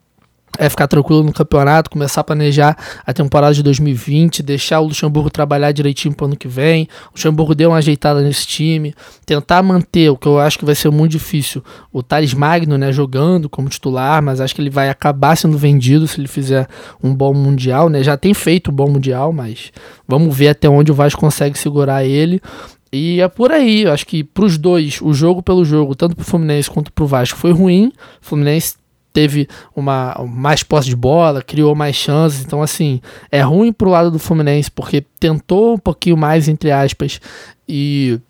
[0.59, 5.31] é ficar tranquilo no campeonato, começar a planejar a temporada de 2020, deixar o Luxemburgo
[5.31, 6.89] trabalhar direitinho para o ano que vem.
[7.07, 8.95] O Luxemburgo deu uma ajeitada nesse time,
[9.27, 11.63] tentar manter o que eu acho que vai ser muito difícil,
[11.93, 16.07] o Thales Magno, né, jogando como titular, mas acho que ele vai acabar sendo vendido
[16.07, 16.67] se ele fizer
[17.03, 18.03] um bom mundial, né?
[18.03, 19.73] Já tem feito um bom mundial, mas
[20.07, 22.41] vamos ver até onde o Vasco consegue segurar ele.
[22.93, 26.15] E é por aí, eu acho que para os dois, o jogo pelo jogo, tanto
[26.15, 27.89] para o Fluminense quanto para o Vasco, foi ruim.
[27.89, 28.77] O Fluminense
[29.15, 32.45] teve uma mais posse de bola, criou mais chances.
[32.45, 33.01] Então, assim,
[33.31, 37.21] é ruim pro lado do Fluminense, porque tentou um pouquinho mais, entre aspas,
[37.67, 38.21] e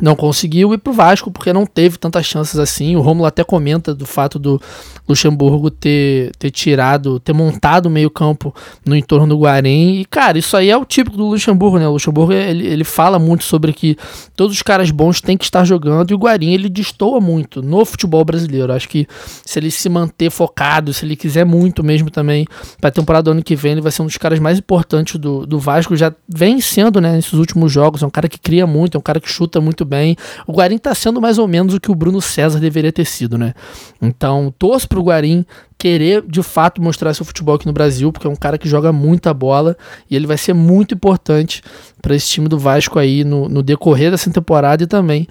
[0.00, 2.96] não conseguiu ir pro Vasco porque não teve tantas chances assim.
[2.96, 4.60] O Romulo até comenta do fato do
[5.08, 10.00] Luxemburgo ter, ter tirado, ter montado o meio-campo no entorno do Guarém.
[10.00, 11.86] E, cara, isso aí é o típico do Luxemburgo, né?
[11.86, 13.96] O Luxemburgo ele, ele fala muito sobre que
[14.34, 17.84] todos os caras bons têm que estar jogando e o Guarim ele destoa muito no
[17.84, 18.72] futebol brasileiro.
[18.72, 19.06] Acho que
[19.44, 22.46] se ele se manter focado, se ele quiser muito mesmo também
[22.80, 25.18] para a temporada do ano que vem, ele vai ser um dos caras mais importantes
[25.18, 25.94] do, do Vasco.
[25.96, 28.02] Já vem sendo, né, nesses últimos jogos.
[28.02, 30.16] É um cara que cria muito, é um cara que chuta muito bem.
[30.46, 33.36] O Guarim tá sendo mais ou menos o que o Bruno César deveria ter sido,
[33.36, 33.54] né?
[34.00, 35.44] Então, torço pro Guarim
[35.76, 38.92] querer de fato mostrar seu futebol aqui no Brasil, porque é um cara que joga
[38.92, 39.76] muita bola
[40.08, 41.62] e ele vai ser muito importante
[42.00, 45.26] para esse time do Vasco aí no, no decorrer dessa temporada e também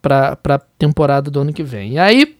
[0.00, 1.92] para a temporada do ano que vem.
[1.92, 2.36] E aí,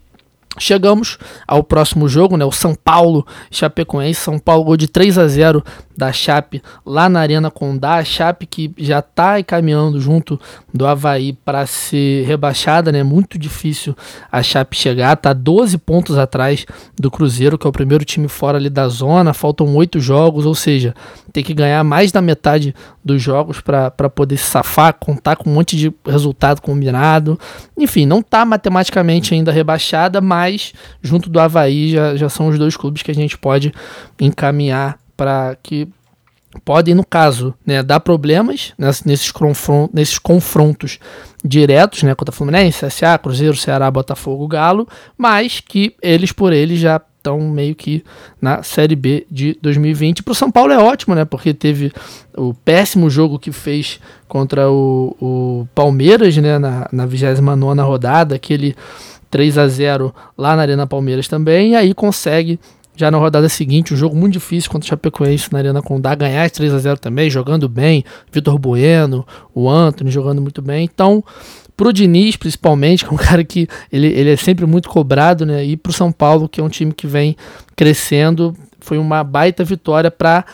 [0.58, 2.44] Chegamos ao próximo jogo, né?
[2.44, 4.20] O São Paulo Chapecoense.
[4.20, 5.64] São Paulo gol de 3 a 0
[5.96, 7.96] da Chape lá na Arena Condá.
[7.96, 10.38] A Chape que já está encaminhando junto
[10.72, 13.02] do Havaí para ser rebaixada, né?
[13.02, 13.96] Muito difícil
[14.30, 15.16] a Chape chegar.
[15.16, 16.66] Tá 12 pontos atrás
[16.98, 19.32] do Cruzeiro, que é o primeiro time fora ali da zona.
[19.32, 20.94] Faltam 8 jogos, ou seja,
[21.32, 25.54] tem que ganhar mais da metade dos jogos para poder se safar, contar com um
[25.54, 27.38] monte de resultado combinado.
[27.76, 32.76] Enfim, não está matematicamente ainda rebaixada, mas junto do Havaí já, já são os dois
[32.76, 33.72] clubes que a gente pode
[34.20, 35.88] encaminhar para que
[36.64, 38.72] podem, no caso, né, dar problemas
[39.04, 40.98] nesses, confrontos, nesses confrontos
[41.44, 44.86] diretos né, contra Fluminense, CSA, Cruzeiro, Ceará, Botafogo, Galo,
[45.16, 48.04] mas que eles por eles já estão meio que
[48.40, 50.24] na Série B de 2020.
[50.24, 51.24] Para o São Paulo é ótimo, né?
[51.24, 51.92] Porque teve
[52.36, 56.58] o péssimo jogo que fez contra o, o Palmeiras, né?
[56.58, 58.74] Na, na 29 rodada, aquele
[59.30, 62.58] 3 a 0 lá na Arena Palmeiras também, e aí consegue
[62.94, 66.50] já na rodada seguinte, um jogo muito difícil contra o Chapecoense na Arena Condá, ganhar
[66.50, 70.84] 3 a 0 também, jogando bem, Vitor Bueno, o Anthony jogando muito bem.
[70.84, 71.24] Então,
[71.76, 75.64] pro Diniz, principalmente, que é um cara que ele, ele é sempre muito cobrado, né?
[75.64, 77.36] E pro São Paulo, que é um time que vem
[77.74, 80.44] crescendo, foi uma baita vitória para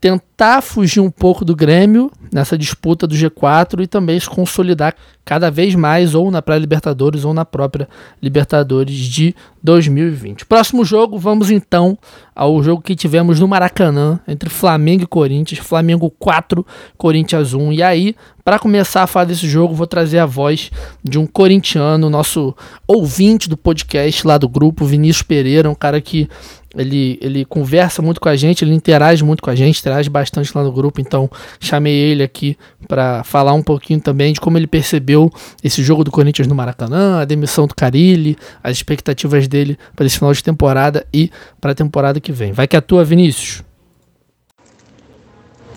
[0.00, 5.50] tentar fugir um pouco do Grêmio nessa disputa do G4 e também se consolidar cada
[5.50, 7.88] vez mais ou na pré-Libertadores ou na própria
[8.22, 10.44] Libertadores de 2020.
[10.44, 11.98] Próximo jogo, vamos então
[12.34, 16.64] ao jogo que tivemos no Maracanã entre Flamengo e Corinthians, Flamengo 4,
[16.98, 17.72] Corinthians 1.
[17.72, 20.70] E aí, para começar a falar desse jogo, vou trazer a voz
[21.02, 22.54] de um corintiano, nosso
[22.86, 26.28] ouvinte do podcast lá do grupo, Vinícius Pereira, um cara que
[26.76, 30.52] ele, ele conversa muito com a gente, ele interage muito com a gente, interage bastante
[30.54, 34.66] lá no grupo, então chamei ele aqui para falar um pouquinho também de como ele
[34.66, 35.30] percebeu
[35.62, 40.18] esse jogo do Corinthians no Maracanã, a demissão do Carilli, as expectativas dele para esse
[40.18, 42.52] final de temporada e para a temporada que vem.
[42.52, 43.62] Vai que é tua, Vinícius.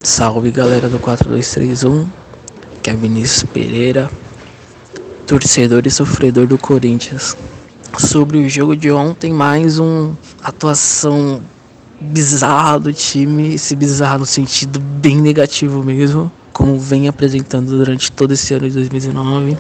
[0.02, 2.08] Salve galera do 4231,
[2.82, 4.10] que é Vinícius Pereira,
[5.28, 7.36] torcedor e sofredor do Corinthians
[7.98, 11.42] sobre o jogo de ontem, mais uma atuação
[12.00, 18.34] bizarra do time, esse bizarro no sentido bem negativo mesmo, como vem apresentando durante todo
[18.34, 19.58] esse ano de 2019.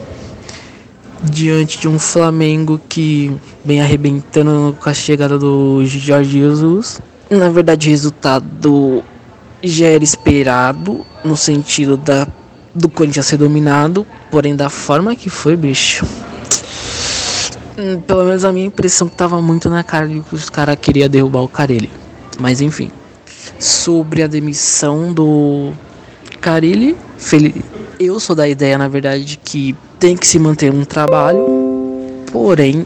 [1.24, 7.02] Diante de um Flamengo que vem arrebentando com a chegada do Jorge Jesus.
[7.30, 9.04] Na verdade, o resultado
[9.62, 12.26] já era esperado, no sentido da,
[12.74, 16.06] do Corinthians ser dominado, porém da forma que foi, bicho
[18.06, 21.10] pelo menos a minha impressão que tava muito na cara de que os caras queriam
[21.10, 21.90] derrubar o Carilli.
[22.40, 22.92] Mas enfim.
[23.58, 25.72] Sobre a demissão do
[26.40, 26.96] Carilli,
[28.00, 31.46] eu sou da ideia, na verdade, de que tem que se manter um trabalho.
[32.32, 32.86] Porém,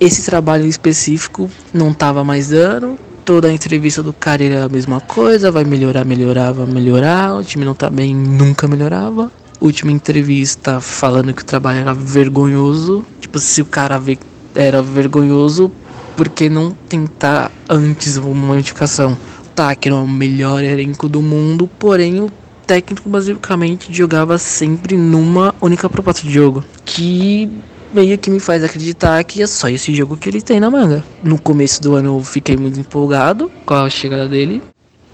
[0.00, 2.98] esse trabalho específico não tava mais dando.
[3.24, 7.34] Toda a entrevista do cara era a mesma coisa, vai melhorar, melhorava, melhorar.
[7.36, 13.04] O time não tá bem, nunca melhorava última entrevista falando que o trabalho era vergonhoso.
[13.20, 15.70] Tipo, se o cara vê que era vergonhoso,
[16.16, 19.16] por que não tentar antes uma modificação?
[19.54, 22.30] Tá, que não é o melhor elenco do mundo, porém o
[22.66, 26.62] técnico basicamente jogava sempre numa única proposta de jogo.
[26.84, 27.50] Que
[27.92, 31.04] meio que me faz acreditar que é só esse jogo que ele tem na manga.
[31.22, 34.62] No começo do ano eu fiquei muito empolgado com a chegada dele.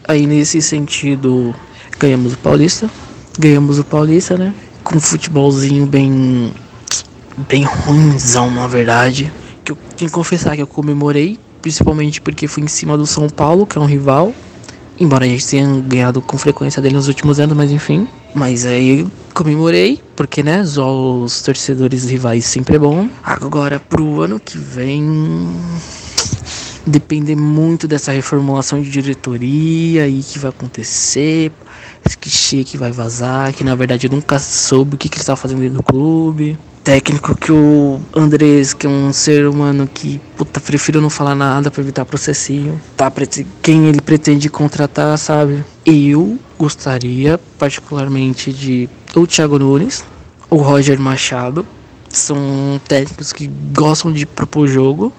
[0.06, 1.54] Aí nesse sentido
[1.98, 2.90] ganhamos o Paulista,
[3.38, 4.52] ganhamos o Paulista, né?
[4.82, 6.52] Com um futebolzinho bem.
[7.36, 9.32] Bem ruimzão, na verdade.
[9.64, 13.28] Que eu tenho que confessar que eu comemorei, principalmente porque fui em cima do São
[13.28, 14.32] Paulo, que é um rival.
[14.98, 18.06] Embora a gente tenha ganhado com frequência dele nos últimos anos, mas enfim.
[18.34, 23.08] Mas aí comemorei, porque né, os torcedores rivais sempre é bom.
[23.22, 25.48] Agora pro ano que vem
[26.86, 31.50] depender muito dessa reformulação de diretoria e que vai acontecer
[32.20, 35.36] que chique vai vazar, que na verdade eu nunca soube o que, que ele estava
[35.36, 36.58] fazendo dentro do clube.
[36.84, 41.70] Técnico que o Andrés, que é um ser humano que, puta, prefiro não falar nada
[41.70, 42.78] para evitar processinho.
[42.94, 43.10] Tá,
[43.62, 45.64] quem ele pretende contratar, sabe?
[45.84, 50.04] Eu gostaria particularmente de o Thiago Nunes,
[50.50, 51.66] o Roger Machado.
[52.10, 55.10] São técnicos que gostam de propor jogo.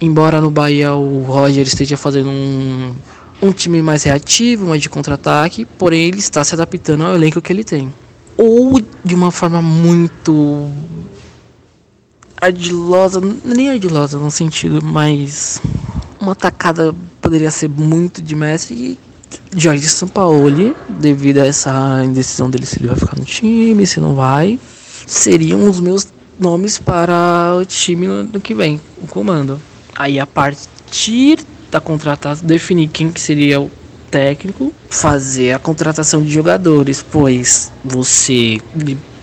[0.00, 2.94] Embora no Bahia o Roger esteja fazendo um
[3.42, 7.52] um time mais reativo, mais de contra-ataque, porém ele está se adaptando ao elenco que
[7.52, 7.92] ele tem.
[8.36, 10.70] Ou de uma forma muito
[12.40, 15.60] ardilosa, nem ardilosa no sentido, mas
[16.20, 18.98] uma tacada poderia ser muito de Messi e
[19.56, 24.14] Jorge Sampaoli, devido a essa indecisão dele se ele vai ficar no time, se não
[24.14, 24.58] vai,
[25.06, 29.60] seriam os meus nomes para o time no que vem, o comando.
[29.94, 31.40] Aí a partir
[31.70, 33.70] da contratação, definir quem que seria o
[34.10, 38.58] técnico, fazer a contratação de jogadores, pois você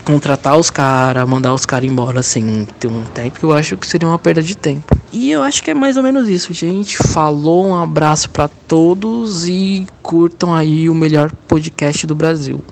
[0.08, 4.08] contratar os caras, mandar os caras embora sem ter um técnico, eu acho que seria
[4.08, 4.97] uma perda de tempo.
[5.12, 6.97] E eu acho que é mais ou menos isso, gente.
[6.97, 12.63] Falou, um abraço para todos e curtam aí o melhor podcast do Brasil.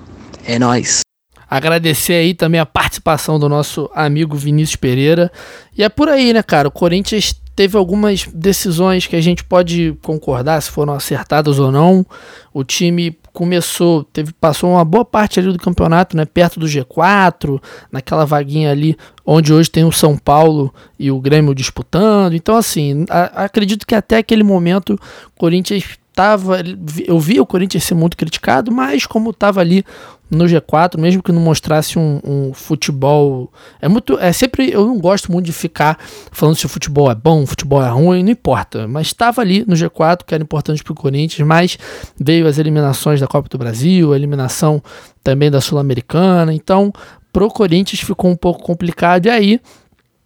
[0.46, 1.00] É nós.
[1.48, 5.30] Agradecer aí também a participação do nosso amigo Vinícius Pereira.
[5.76, 6.68] E é por aí, né, cara?
[6.68, 12.04] O Corinthians teve algumas decisões que a gente pode concordar se foram acertadas ou não.
[12.52, 17.60] O time começou, teve, passou uma boa parte ali do campeonato, né, perto do G4,
[17.90, 22.34] naquela vaguinha ali onde hoje tem o São Paulo e o Grêmio disputando.
[22.34, 26.62] Então, assim, a, acredito que até aquele momento o Corinthians estava.
[27.06, 29.84] Eu vi o Corinthians ser muito criticado, mas como estava ali
[30.30, 33.52] no G4, mesmo que não mostrasse um, um, futebol.
[33.80, 34.18] É muito.
[34.18, 34.72] É sempre.
[34.72, 35.98] Eu não gosto muito de ficar
[36.32, 38.88] falando se o futebol é bom, o futebol é ruim, não importa.
[38.88, 41.78] Mas estava ali no G4, que era importante para o Corinthians, mas
[42.18, 44.82] veio as eliminações da Copa do Brasil, a eliminação
[45.22, 46.52] também da Sul-Americana.
[46.52, 46.92] Então,
[47.32, 49.26] pro Corinthians ficou um pouco complicado.
[49.26, 49.60] E aí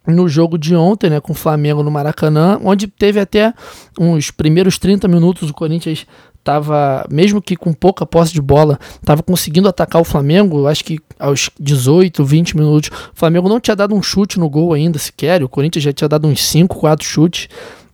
[0.05, 3.53] no jogo de ontem, né, com o Flamengo no Maracanã, onde teve até
[3.99, 6.07] uns primeiros 30 minutos o Corinthians
[6.41, 10.99] estava, mesmo que com pouca posse de bola, estava conseguindo atacar o Flamengo, acho que
[11.19, 15.43] aos 18, 20 minutos, o Flamengo não tinha dado um chute no gol ainda sequer,
[15.43, 17.47] o Corinthians já tinha dado uns 5, 4 chutes,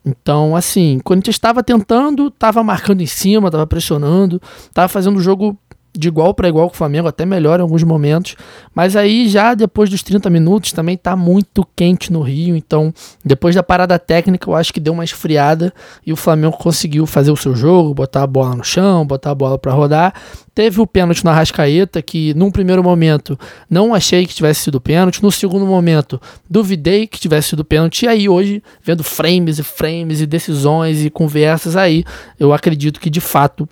[0.05, 5.21] então, assim, o Corinthians estava tentando, estava marcando em cima, estava pressionando, estava fazendo o
[5.21, 5.57] jogo
[5.97, 8.35] de igual para igual com o Flamengo, até melhor em alguns momentos.
[8.73, 13.55] Mas aí já depois dos 30 minutos também tá muito quente no Rio, então depois
[13.55, 15.73] da parada técnica eu acho que deu uma esfriada
[16.05, 19.35] e o Flamengo conseguiu fazer o seu jogo, botar a bola no chão, botar a
[19.35, 20.13] bola para rodar.
[20.53, 23.37] Teve o pênalti na Rascaeta, que num primeiro momento
[23.69, 28.07] não achei que tivesse sido pênalti, no segundo momento duvidei que tivesse sido pênalti, e
[28.07, 32.03] aí hoje, vendo frames e frames e decisões e conversas, aí
[32.39, 33.69] eu acredito que de fato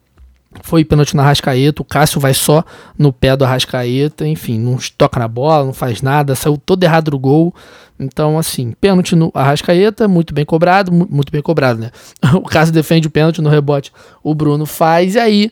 [0.61, 2.63] foi pênalti na Arrascaeta, o Cássio vai só
[2.97, 7.11] no pé do Arrascaeta, enfim, não toca na bola, não faz nada, saiu todo errado
[7.11, 7.53] do gol.
[7.99, 11.91] Então, assim, pênalti no Arrascaeta, muito bem cobrado, muito bem cobrado, né?
[12.35, 13.91] O Cássio defende o pênalti no rebote,
[14.23, 15.51] o Bruno faz, e aí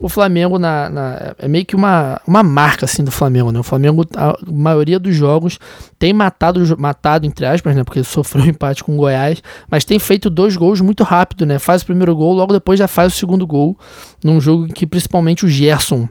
[0.00, 3.60] o Flamengo na, na, é meio que uma, uma marca assim do Flamengo, né?
[3.60, 5.58] O Flamengo, a maioria dos jogos
[5.98, 7.84] tem matado, matado entre aspas, né?
[7.84, 11.58] Porque sofreu um empate com o Goiás, mas tem feito dois gols muito rápido, né?
[11.58, 13.78] Faz o primeiro gol, logo depois já faz o segundo gol,
[14.24, 16.08] num jogo em que principalmente o Gerson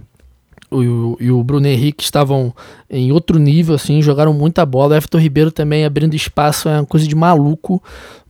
[0.71, 2.55] o, e o Bruno Henrique estavam
[2.89, 4.93] em outro nível, assim, jogaram muita bola.
[4.93, 7.83] O Everton Ribeiro também abrindo espaço é uma coisa de maluco.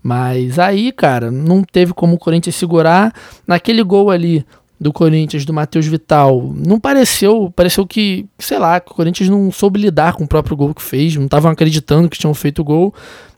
[0.04, 3.14] Mas aí, cara, não teve como o Corinthians segurar.
[3.46, 4.44] Naquele gol ali,
[4.82, 9.52] do Corinthians, do Matheus Vital, não pareceu, pareceu que, sei lá, que o Corinthians não
[9.52, 12.66] soube lidar com o próprio gol que fez, não estavam acreditando que tinham feito o
[12.66, 12.92] gol.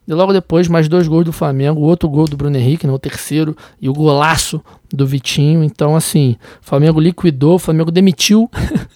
[0.08, 3.00] E logo depois, mais dois gols do Flamengo, outro gol do Bruno Henrique, né, o
[3.00, 5.66] terceiro, e o golaço do Vitinho.
[5.66, 8.50] Então, assim, o Flamengo liquidou, o Flamengo demitiu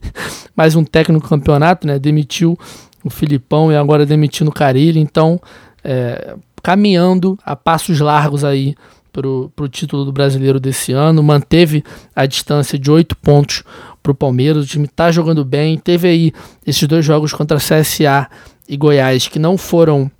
[0.56, 2.00] mais um técnico campeonato, né?
[2.00, 2.58] Demitiu
[3.04, 5.02] o Filipão e agora demitiu o Carilli.
[5.02, 5.38] Então,
[5.84, 8.74] é, caminhando a passos largos aí
[9.22, 11.84] para o título do brasileiro desse ano, manteve
[12.16, 13.64] a distância de oito pontos
[14.04, 14.66] para o Palmeiras.
[14.66, 15.78] O time está jogando bem.
[15.78, 16.34] Teve aí
[16.66, 18.30] esses dois jogos contra CSA
[18.70, 20.12] e Goiás que não foram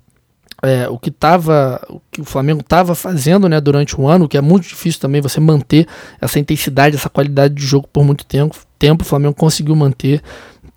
[0.62, 4.36] é, o que tava, o que o Flamengo estava fazendo né, durante o ano, que
[4.36, 5.86] é muito difícil também você manter
[6.20, 8.56] essa intensidade, essa qualidade de jogo por muito tempo.
[8.78, 10.20] tempo o Flamengo conseguiu manter.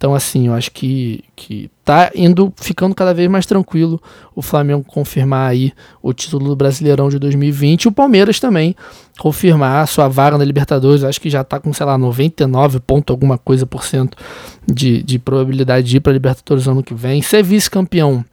[0.02, 4.02] Então, assim, eu acho que, que tá indo, ficando cada vez mais tranquilo
[4.36, 8.76] o Flamengo confirmar aí o título do Brasileirão de 2020 e o Palmeiras também
[9.20, 11.04] confirmar a sua vaga na Libertadores.
[11.04, 14.18] Eu acho que já tá com, sei lá, 99 ponto alguma coisa por cento
[14.66, 17.22] de, de probabilidade de ir para Libertadores ano que vem.
[17.22, 18.26] Ser vice-campeão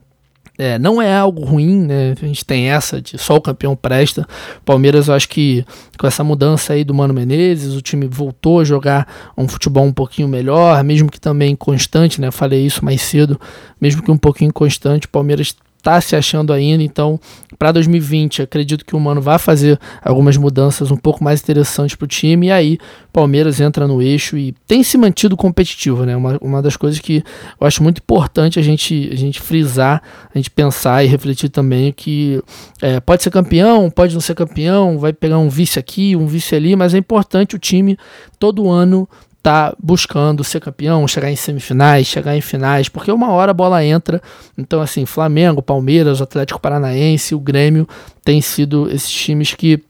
[0.59, 2.15] é, não é algo ruim, né?
[2.21, 4.27] A gente tem essa de só o campeão presta.
[4.65, 5.65] Palmeiras, eu acho que
[5.97, 9.93] com essa mudança aí do Mano Menezes, o time voltou a jogar um futebol um
[9.93, 12.33] pouquinho melhor, mesmo que também constante, né?
[12.33, 13.41] Falei isso mais cedo,
[13.81, 15.55] mesmo que um pouquinho constante, Palmeiras
[15.89, 16.83] está se achando ainda.
[16.83, 17.19] Então,
[17.59, 22.05] para 2020, acredito que o Mano vai fazer algumas mudanças um pouco mais interessantes para
[22.05, 22.49] o time.
[22.49, 22.79] E aí,
[23.13, 26.15] Palmeiras entra no eixo e tem se mantido competitivo, né?
[26.15, 27.25] Uma, uma das coisas que
[27.61, 31.93] eu acho muito importante a gente, a gente frisar, a gente pensar e refletir também
[31.93, 32.41] que
[32.83, 36.55] é, pode ser campeão, pode não ser campeão, vai pegar um vice aqui, um vice
[36.55, 37.97] ali, mas é importante o time
[38.39, 39.09] todo ano
[39.43, 43.85] tá buscando ser campeão, chegar em semifinais, chegar em finais, porque uma hora a bola
[43.85, 44.21] entra.
[44.57, 47.89] Então, assim, Flamengo, Palmeiras, Atlético Paranaense, o Grêmio
[48.25, 49.83] tem sido esses times que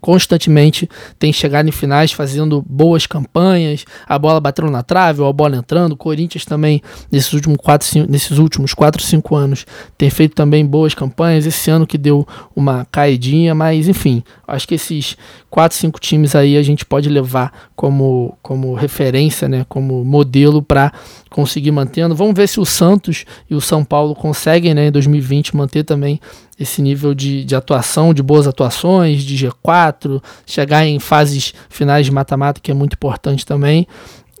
[0.00, 5.32] constantemente tem chegado em finais fazendo boas campanhas, a bola batendo na trave ou a
[5.32, 5.92] bola entrando.
[5.92, 9.66] O Corinthians também, nesses últimos 4, 5, nesses últimos 4, 5 anos,
[9.98, 11.44] tem feito também boas campanhas.
[11.44, 15.16] Esse ano que deu uma caidinha, mas enfim, acho que esses
[15.48, 20.92] 4, 5 times aí a gente pode levar como, como referência, né, como modelo para
[21.30, 22.14] conseguir mantendo.
[22.14, 26.20] Vamos ver se o Santos e o São Paulo conseguem, né, em 2020 manter também
[26.58, 32.12] esse nível de, de atuação, de boas atuações, de G4, chegar em fases finais de
[32.12, 33.86] mata-mata, que é muito importante também.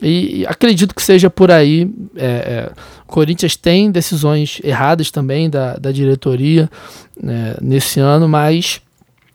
[0.02, 1.90] E, acredito que seja por aí.
[2.16, 2.72] É, é,
[3.04, 6.70] o Corinthians tem decisões erradas também da, da diretoria
[7.20, 8.80] né, nesse ano, mas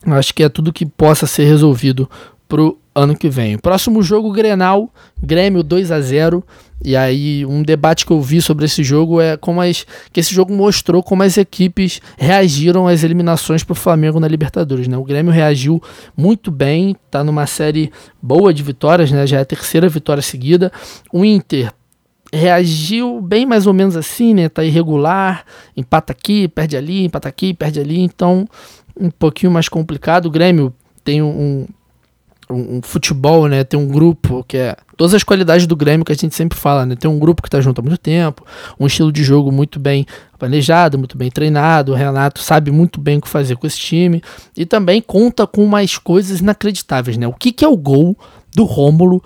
[0.05, 2.09] acho que é tudo que possa ser resolvido
[2.47, 3.57] pro ano que vem.
[3.57, 4.89] Próximo jogo, Grenal,
[5.21, 6.43] Grêmio 2 a 0
[6.83, 10.33] E aí, um debate que eu vi sobre esse jogo é como as, que esse
[10.33, 14.87] jogo mostrou como as equipes reagiram às eliminações para o Flamengo na Libertadores.
[14.87, 14.97] Né?
[14.97, 15.81] O Grêmio reagiu
[16.15, 19.25] muito bem, está numa série boa de vitórias, né?
[19.25, 20.71] já é a terceira vitória seguida.
[21.11, 21.71] O Inter
[22.31, 24.49] reagiu bem mais ou menos assim, né?
[24.49, 25.45] Tá irregular,
[25.75, 28.47] empata aqui, perde ali, empata aqui, perde ali, então
[28.99, 30.25] um pouquinho mais complicado.
[30.25, 30.73] O Grêmio
[31.03, 31.65] tem um,
[32.49, 33.63] um, um, futebol, né?
[33.63, 36.85] Tem um grupo que é todas as qualidades do Grêmio que a gente sempre fala,
[36.85, 36.95] né?
[36.95, 38.45] Tem um grupo que está junto há muito tempo,
[38.79, 40.05] um estilo de jogo muito bem
[40.37, 41.91] planejado, muito bem treinado.
[41.91, 44.21] O Renato sabe muito bem o que fazer com esse time
[44.55, 47.27] e também conta com mais coisas inacreditáveis, né?
[47.27, 48.17] O que, que é o gol
[48.55, 49.21] do Rômulo.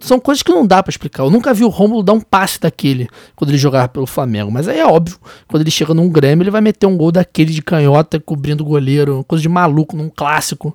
[0.00, 1.24] São coisas que não dá para explicar.
[1.24, 3.06] Eu nunca vi o Rômulo dar um passe daquele
[3.36, 4.50] quando ele jogava pelo Flamengo.
[4.50, 7.52] Mas aí é óbvio, quando ele chega num Grêmio, ele vai meter um gol daquele
[7.52, 10.74] de canhota cobrindo o goleiro, coisa de maluco num clássico.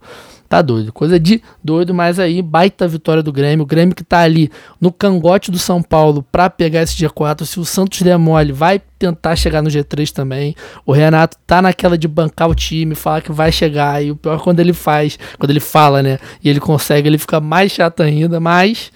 [0.49, 0.91] Tá doido.
[0.91, 3.61] Coisa de doido, mas aí baita vitória do Grêmio.
[3.61, 4.49] O Grêmio que tá ali
[4.81, 7.45] no cangote do São Paulo para pegar esse G4.
[7.45, 10.55] Se o Santos der mole, vai tentar chegar no G3 também.
[10.87, 14.03] O Renato tá naquela de bancar o time, falar que vai chegar.
[14.03, 16.17] E o pior é quando ele faz, quando ele fala, né?
[16.43, 18.39] E ele consegue, ele fica mais chato ainda.
[18.39, 18.91] Mas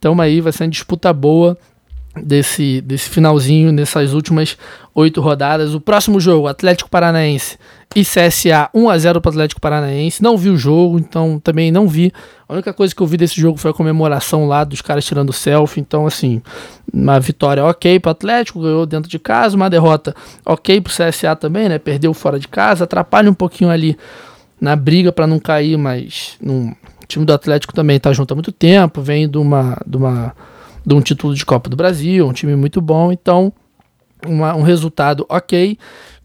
[0.00, 1.56] tamo aí, vai ser uma disputa boa
[2.20, 4.58] desse, desse finalzinho, nessas últimas
[4.92, 5.72] oito rodadas.
[5.72, 7.56] O próximo jogo, Atlético Paranaense
[7.94, 10.22] e CSA 1 a 0 para o Atlético Paranaense.
[10.22, 12.12] Não vi o jogo, então também não vi.
[12.48, 15.32] A única coisa que eu vi desse jogo foi a comemoração lá dos caras tirando
[15.32, 15.80] selfie.
[15.80, 16.42] Então, assim,
[16.92, 20.14] uma vitória ok para o Atlético, ganhou dentro de casa, uma derrota
[20.44, 21.78] ok para o CSA também, né?
[21.78, 23.96] Perdeu fora de casa, atrapalha um pouquinho ali
[24.60, 26.70] na briga para não cair, mas num,
[27.02, 29.78] o time do Atlético também está junto há muito tempo, vem de uma.
[29.86, 30.34] De uma
[30.86, 33.52] de um título de Copa do Brasil, um time muito bom, então
[34.24, 35.76] uma, um resultado ok.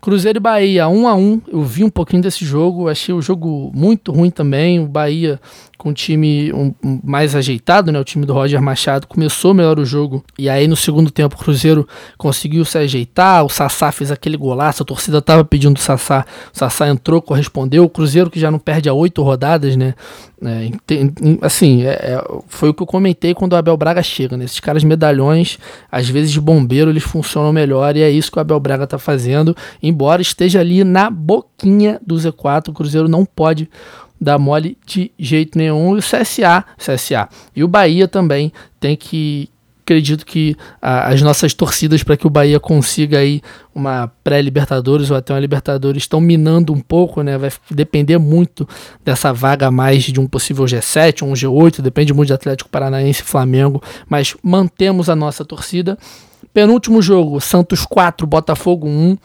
[0.01, 3.13] Cruzeiro e Bahia, 1 um a 1 um, Eu vi um pouquinho desse jogo, achei
[3.13, 4.79] o jogo muito ruim também.
[4.79, 5.39] O Bahia
[5.81, 7.99] com o time um, um, mais ajeitado, né?
[7.99, 10.23] O time do Roger Machado começou melhor o jogo.
[10.37, 11.87] E aí no segundo tempo o Cruzeiro
[12.19, 13.43] conseguiu se ajeitar.
[13.43, 16.23] O Sassá fez aquele golaço, a torcida tava pedindo o Sassá.
[16.53, 17.83] O Sassá entrou, correspondeu.
[17.83, 19.95] O Cruzeiro que já não perde a oito rodadas, né?
[20.43, 20.69] É,
[21.41, 24.45] assim, é, é, foi o que eu comentei quando o Abel Braga chega, né?
[24.45, 25.57] Esses caras medalhões,
[25.91, 28.99] às vezes de bombeiro, eles funcionam melhor e é isso que o Abel Braga tá
[28.99, 29.55] fazendo.
[29.81, 33.67] Embora esteja ali na boquinha do Z4, o Cruzeiro não pode
[34.21, 35.95] dá mole de jeito nenhum.
[35.95, 39.49] E o CSA, CSA e o Bahia também tem que.
[39.83, 43.41] Acredito que a, as nossas torcidas para que o Bahia consiga aí
[43.73, 47.37] uma pré-Libertadores ou até uma Libertadores estão minando um pouco, né?
[47.37, 48.65] Vai depender muito
[49.03, 53.21] dessa vaga a mais de um possível G7, um G8, depende muito de Atlético Paranaense
[53.21, 55.97] e Flamengo, mas mantemos a nossa torcida.
[56.53, 59.17] Penúltimo jogo, Santos 4, Botafogo 1.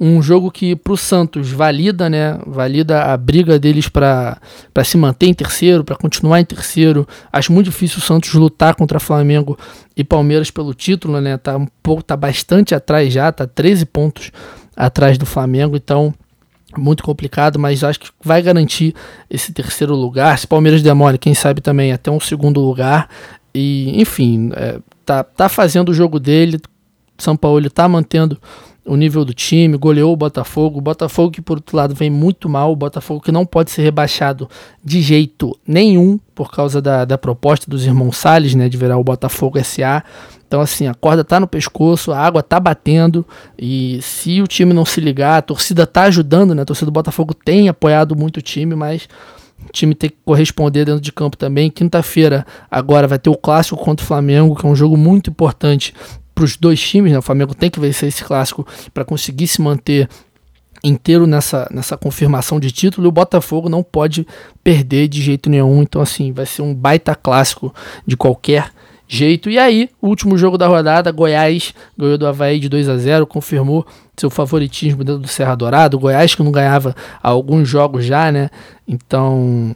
[0.00, 2.38] Um jogo que para o Santos valida, né?
[2.46, 4.40] Valida a briga deles para
[4.82, 7.06] se manter em terceiro, para continuar em terceiro.
[7.30, 9.58] Acho muito difícil o Santos lutar contra Flamengo
[9.94, 11.36] e Palmeiras pelo título, né?
[11.36, 14.32] Tá um pouco, tá bastante atrás já, tá 13 pontos
[14.74, 16.14] atrás do Flamengo, então
[16.76, 18.94] muito complicado, mas acho que vai garantir
[19.28, 20.38] esse terceiro lugar.
[20.38, 23.08] Se Palmeiras demora, quem sabe também até um segundo lugar.
[23.54, 26.58] E, enfim, é, tá, tá fazendo o jogo dele.
[27.22, 28.38] São Paulo está mantendo
[28.84, 30.78] o nível do time, goleou o Botafogo.
[30.78, 32.72] O Botafogo que, por outro lado, vem muito mal.
[32.72, 34.48] O Botafogo que não pode ser rebaixado
[34.82, 39.04] de jeito nenhum por causa da, da proposta dos irmãos Salles, né, de virar o
[39.04, 40.02] Botafogo SA.
[40.46, 43.24] Então, assim, a corda tá no pescoço, a água tá batendo.
[43.56, 46.62] E se o time não se ligar, a torcida tá ajudando, né?
[46.62, 49.08] A torcida do Botafogo tem apoiado muito o time, mas
[49.68, 51.70] o time tem que corresponder dentro de campo também.
[51.70, 55.94] Quinta-feira, agora, vai ter o clássico contra o Flamengo, que é um jogo muito importante
[56.40, 57.12] para os dois times.
[57.12, 57.18] Né?
[57.18, 60.08] O Flamengo tem que vencer esse clássico para conseguir se manter
[60.82, 63.06] inteiro nessa, nessa confirmação de título.
[63.06, 64.26] E o Botafogo não pode
[64.64, 65.82] perder de jeito nenhum.
[65.82, 67.74] Então, assim, vai ser um baita clássico
[68.06, 68.70] de qualquer
[69.06, 69.50] jeito.
[69.50, 73.26] E aí, o último jogo da rodada, Goiás ganhou do Havaí de 2 a 0
[73.26, 73.86] confirmou
[74.16, 75.98] seu favoritismo dentro do Serra Dourado.
[75.98, 78.48] Goiás que não ganhava alguns jogos já, né?
[78.88, 79.74] Então,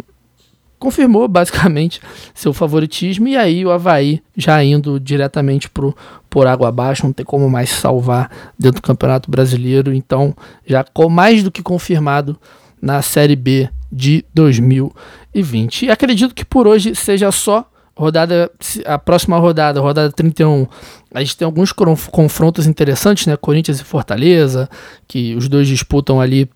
[0.79, 2.01] confirmou basicamente
[2.35, 3.27] seu favoritismo.
[3.29, 5.97] E aí, o Havaí já indo diretamente pro,
[6.35, 8.29] por água abaixo, não tem como mais salvar
[8.59, 9.95] dentro do Campeonato Brasileiro.
[9.95, 10.35] Então,
[10.67, 12.37] já com mais do que confirmado
[12.83, 15.87] na Série B de 2020.
[15.87, 17.65] E acredito que por hoje seja só
[17.97, 18.51] rodada,
[18.85, 20.67] a próxima rodada, rodada 31,
[21.15, 23.37] a gente tem alguns confrontos interessantes, né?
[23.37, 24.69] Corinthians e Fortaleza,
[25.07, 26.51] que os dois disputam ali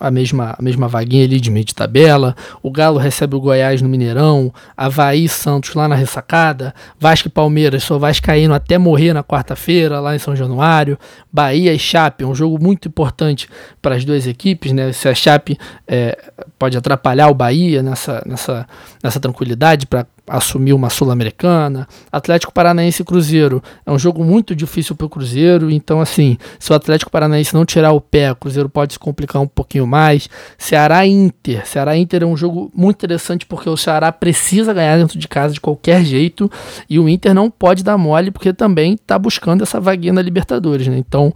[0.00, 2.36] a mesma, a mesma vaguinha ali de meio de tabela.
[2.62, 7.84] O Galo recebe o Goiás no Mineirão, Havaí Santos lá na ressacada, Vasco e Palmeiras
[7.84, 10.98] só Vascaíno até morrer na quarta-feira lá em São Januário,
[11.32, 13.48] Bahia e Chape, um jogo muito importante
[13.80, 14.92] para as duas equipes, né?
[14.92, 16.18] Se a Chape é,
[16.58, 18.66] pode atrapalhar o Bahia nessa, nessa,
[19.02, 21.86] nessa tranquilidade para assumir uma Sul-Americana.
[22.10, 26.72] Atlético Paranaense e Cruzeiro é um jogo muito difícil para o Cruzeiro, então assim, se
[26.72, 30.28] o Atlético Paranaense não tirar o pé, o Cruzeiro pode se complicar um pouquinho mais.
[30.56, 35.18] Ceará Inter, Ceará Inter é um jogo muito interessante porque o Ceará precisa ganhar dentro
[35.18, 36.50] de casa de qualquer jeito
[36.88, 40.86] e o Inter não pode dar mole porque também está buscando essa vaguinha na Libertadores,
[40.86, 40.98] né?
[40.98, 41.32] Então,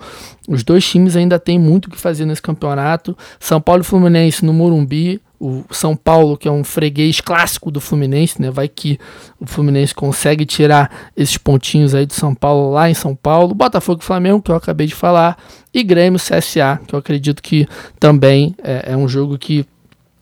[0.49, 3.17] os dois times ainda têm muito o que fazer nesse campeonato.
[3.39, 7.81] São Paulo e Fluminense no Morumbi, o São Paulo, que é um freguês clássico do
[7.81, 8.49] Fluminense, né?
[8.49, 8.97] Vai que
[9.41, 13.53] o Fluminense consegue tirar esses pontinhos aí do São Paulo lá em São Paulo.
[13.53, 15.37] Botafogo e Flamengo, que eu acabei de falar.
[15.75, 17.67] E Grêmio CSA, que eu acredito que
[17.99, 19.67] também é, é um jogo que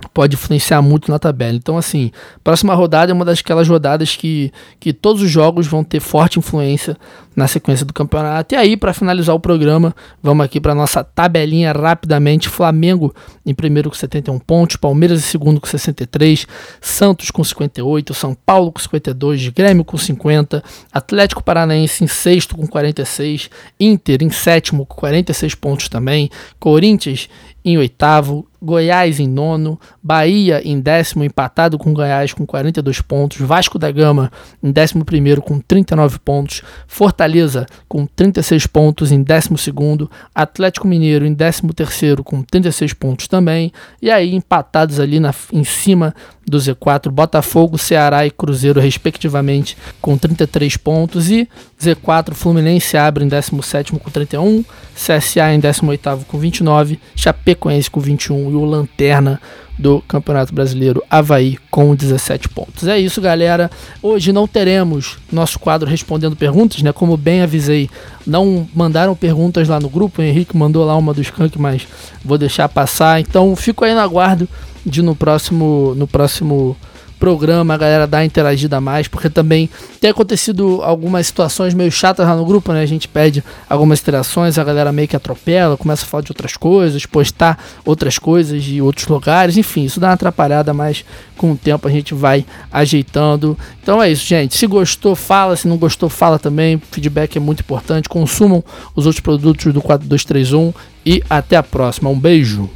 [0.08, 1.56] pode influenciar muito na tabela.
[1.56, 2.10] Então, assim,
[2.42, 6.96] próxima rodada é uma daquelas rodadas que, que todos os jogos vão ter forte influência
[7.34, 8.54] na sequência do campeonato.
[8.54, 12.48] E aí, para finalizar o programa, vamos aqui para nossa tabelinha rapidamente.
[12.48, 16.46] Flamengo em primeiro com 71 pontos, Palmeiras em segundo com 63,
[16.80, 22.66] Santos com 58, São Paulo com 52, Grêmio com 50, Atlético Paranaense em sexto com
[22.66, 27.28] 46, Inter em sétimo com 46 pontos também, Corinthians
[27.64, 33.78] em oitavo, Goiás em nono, Bahia em décimo, empatado com Goiás com 42 pontos, Vasco
[33.78, 34.30] da Gama
[34.62, 41.24] em décimo primeiro com 39 pontos, Fortaleza com 36 pontos em décimo segundo, Atlético Mineiro
[41.24, 46.14] em décimo terceiro com 36 pontos também, e aí empatados ali na, em cima
[46.50, 51.30] do Z4, Botafogo, Ceará e Cruzeiro, respectivamente, com 33 pontos.
[51.30, 51.48] E
[51.80, 58.49] Z4, Fluminense abre em 17 com 31, CSA em 18 com 29, Chapecoense com 21
[58.50, 59.40] e o Lanterna
[59.78, 62.86] do Campeonato Brasileiro Havaí com 17 pontos.
[62.86, 63.70] É isso, galera.
[64.02, 66.92] Hoje não teremos nosso quadro respondendo perguntas, né?
[66.92, 67.88] Como bem avisei,
[68.26, 70.20] não mandaram perguntas lá no grupo.
[70.20, 71.88] O Henrique mandou lá uma do Skank, mas
[72.22, 73.20] vou deixar passar.
[73.20, 74.46] Então fico aí no aguardo
[74.84, 76.76] de no próximo no próximo
[77.20, 79.68] programa a galera dar interagida mais, porque também
[80.00, 82.80] tem acontecido algumas situações meio chatas lá no grupo, né?
[82.80, 86.56] A gente pede algumas interações, a galera meio que atropela, começa a falar de outras
[86.56, 91.04] coisas, postar outras coisas de outros lugares, enfim, isso dá uma atrapalhada, mas
[91.36, 93.56] com o tempo a gente vai ajeitando.
[93.82, 94.56] Então é isso, gente.
[94.56, 96.80] Se gostou, fala, se não gostou, fala também.
[96.90, 98.08] Feedback é muito importante.
[98.08, 98.64] Consumam
[98.94, 100.72] os outros produtos do 4231
[101.04, 102.08] e até a próxima.
[102.08, 102.68] Um beijo.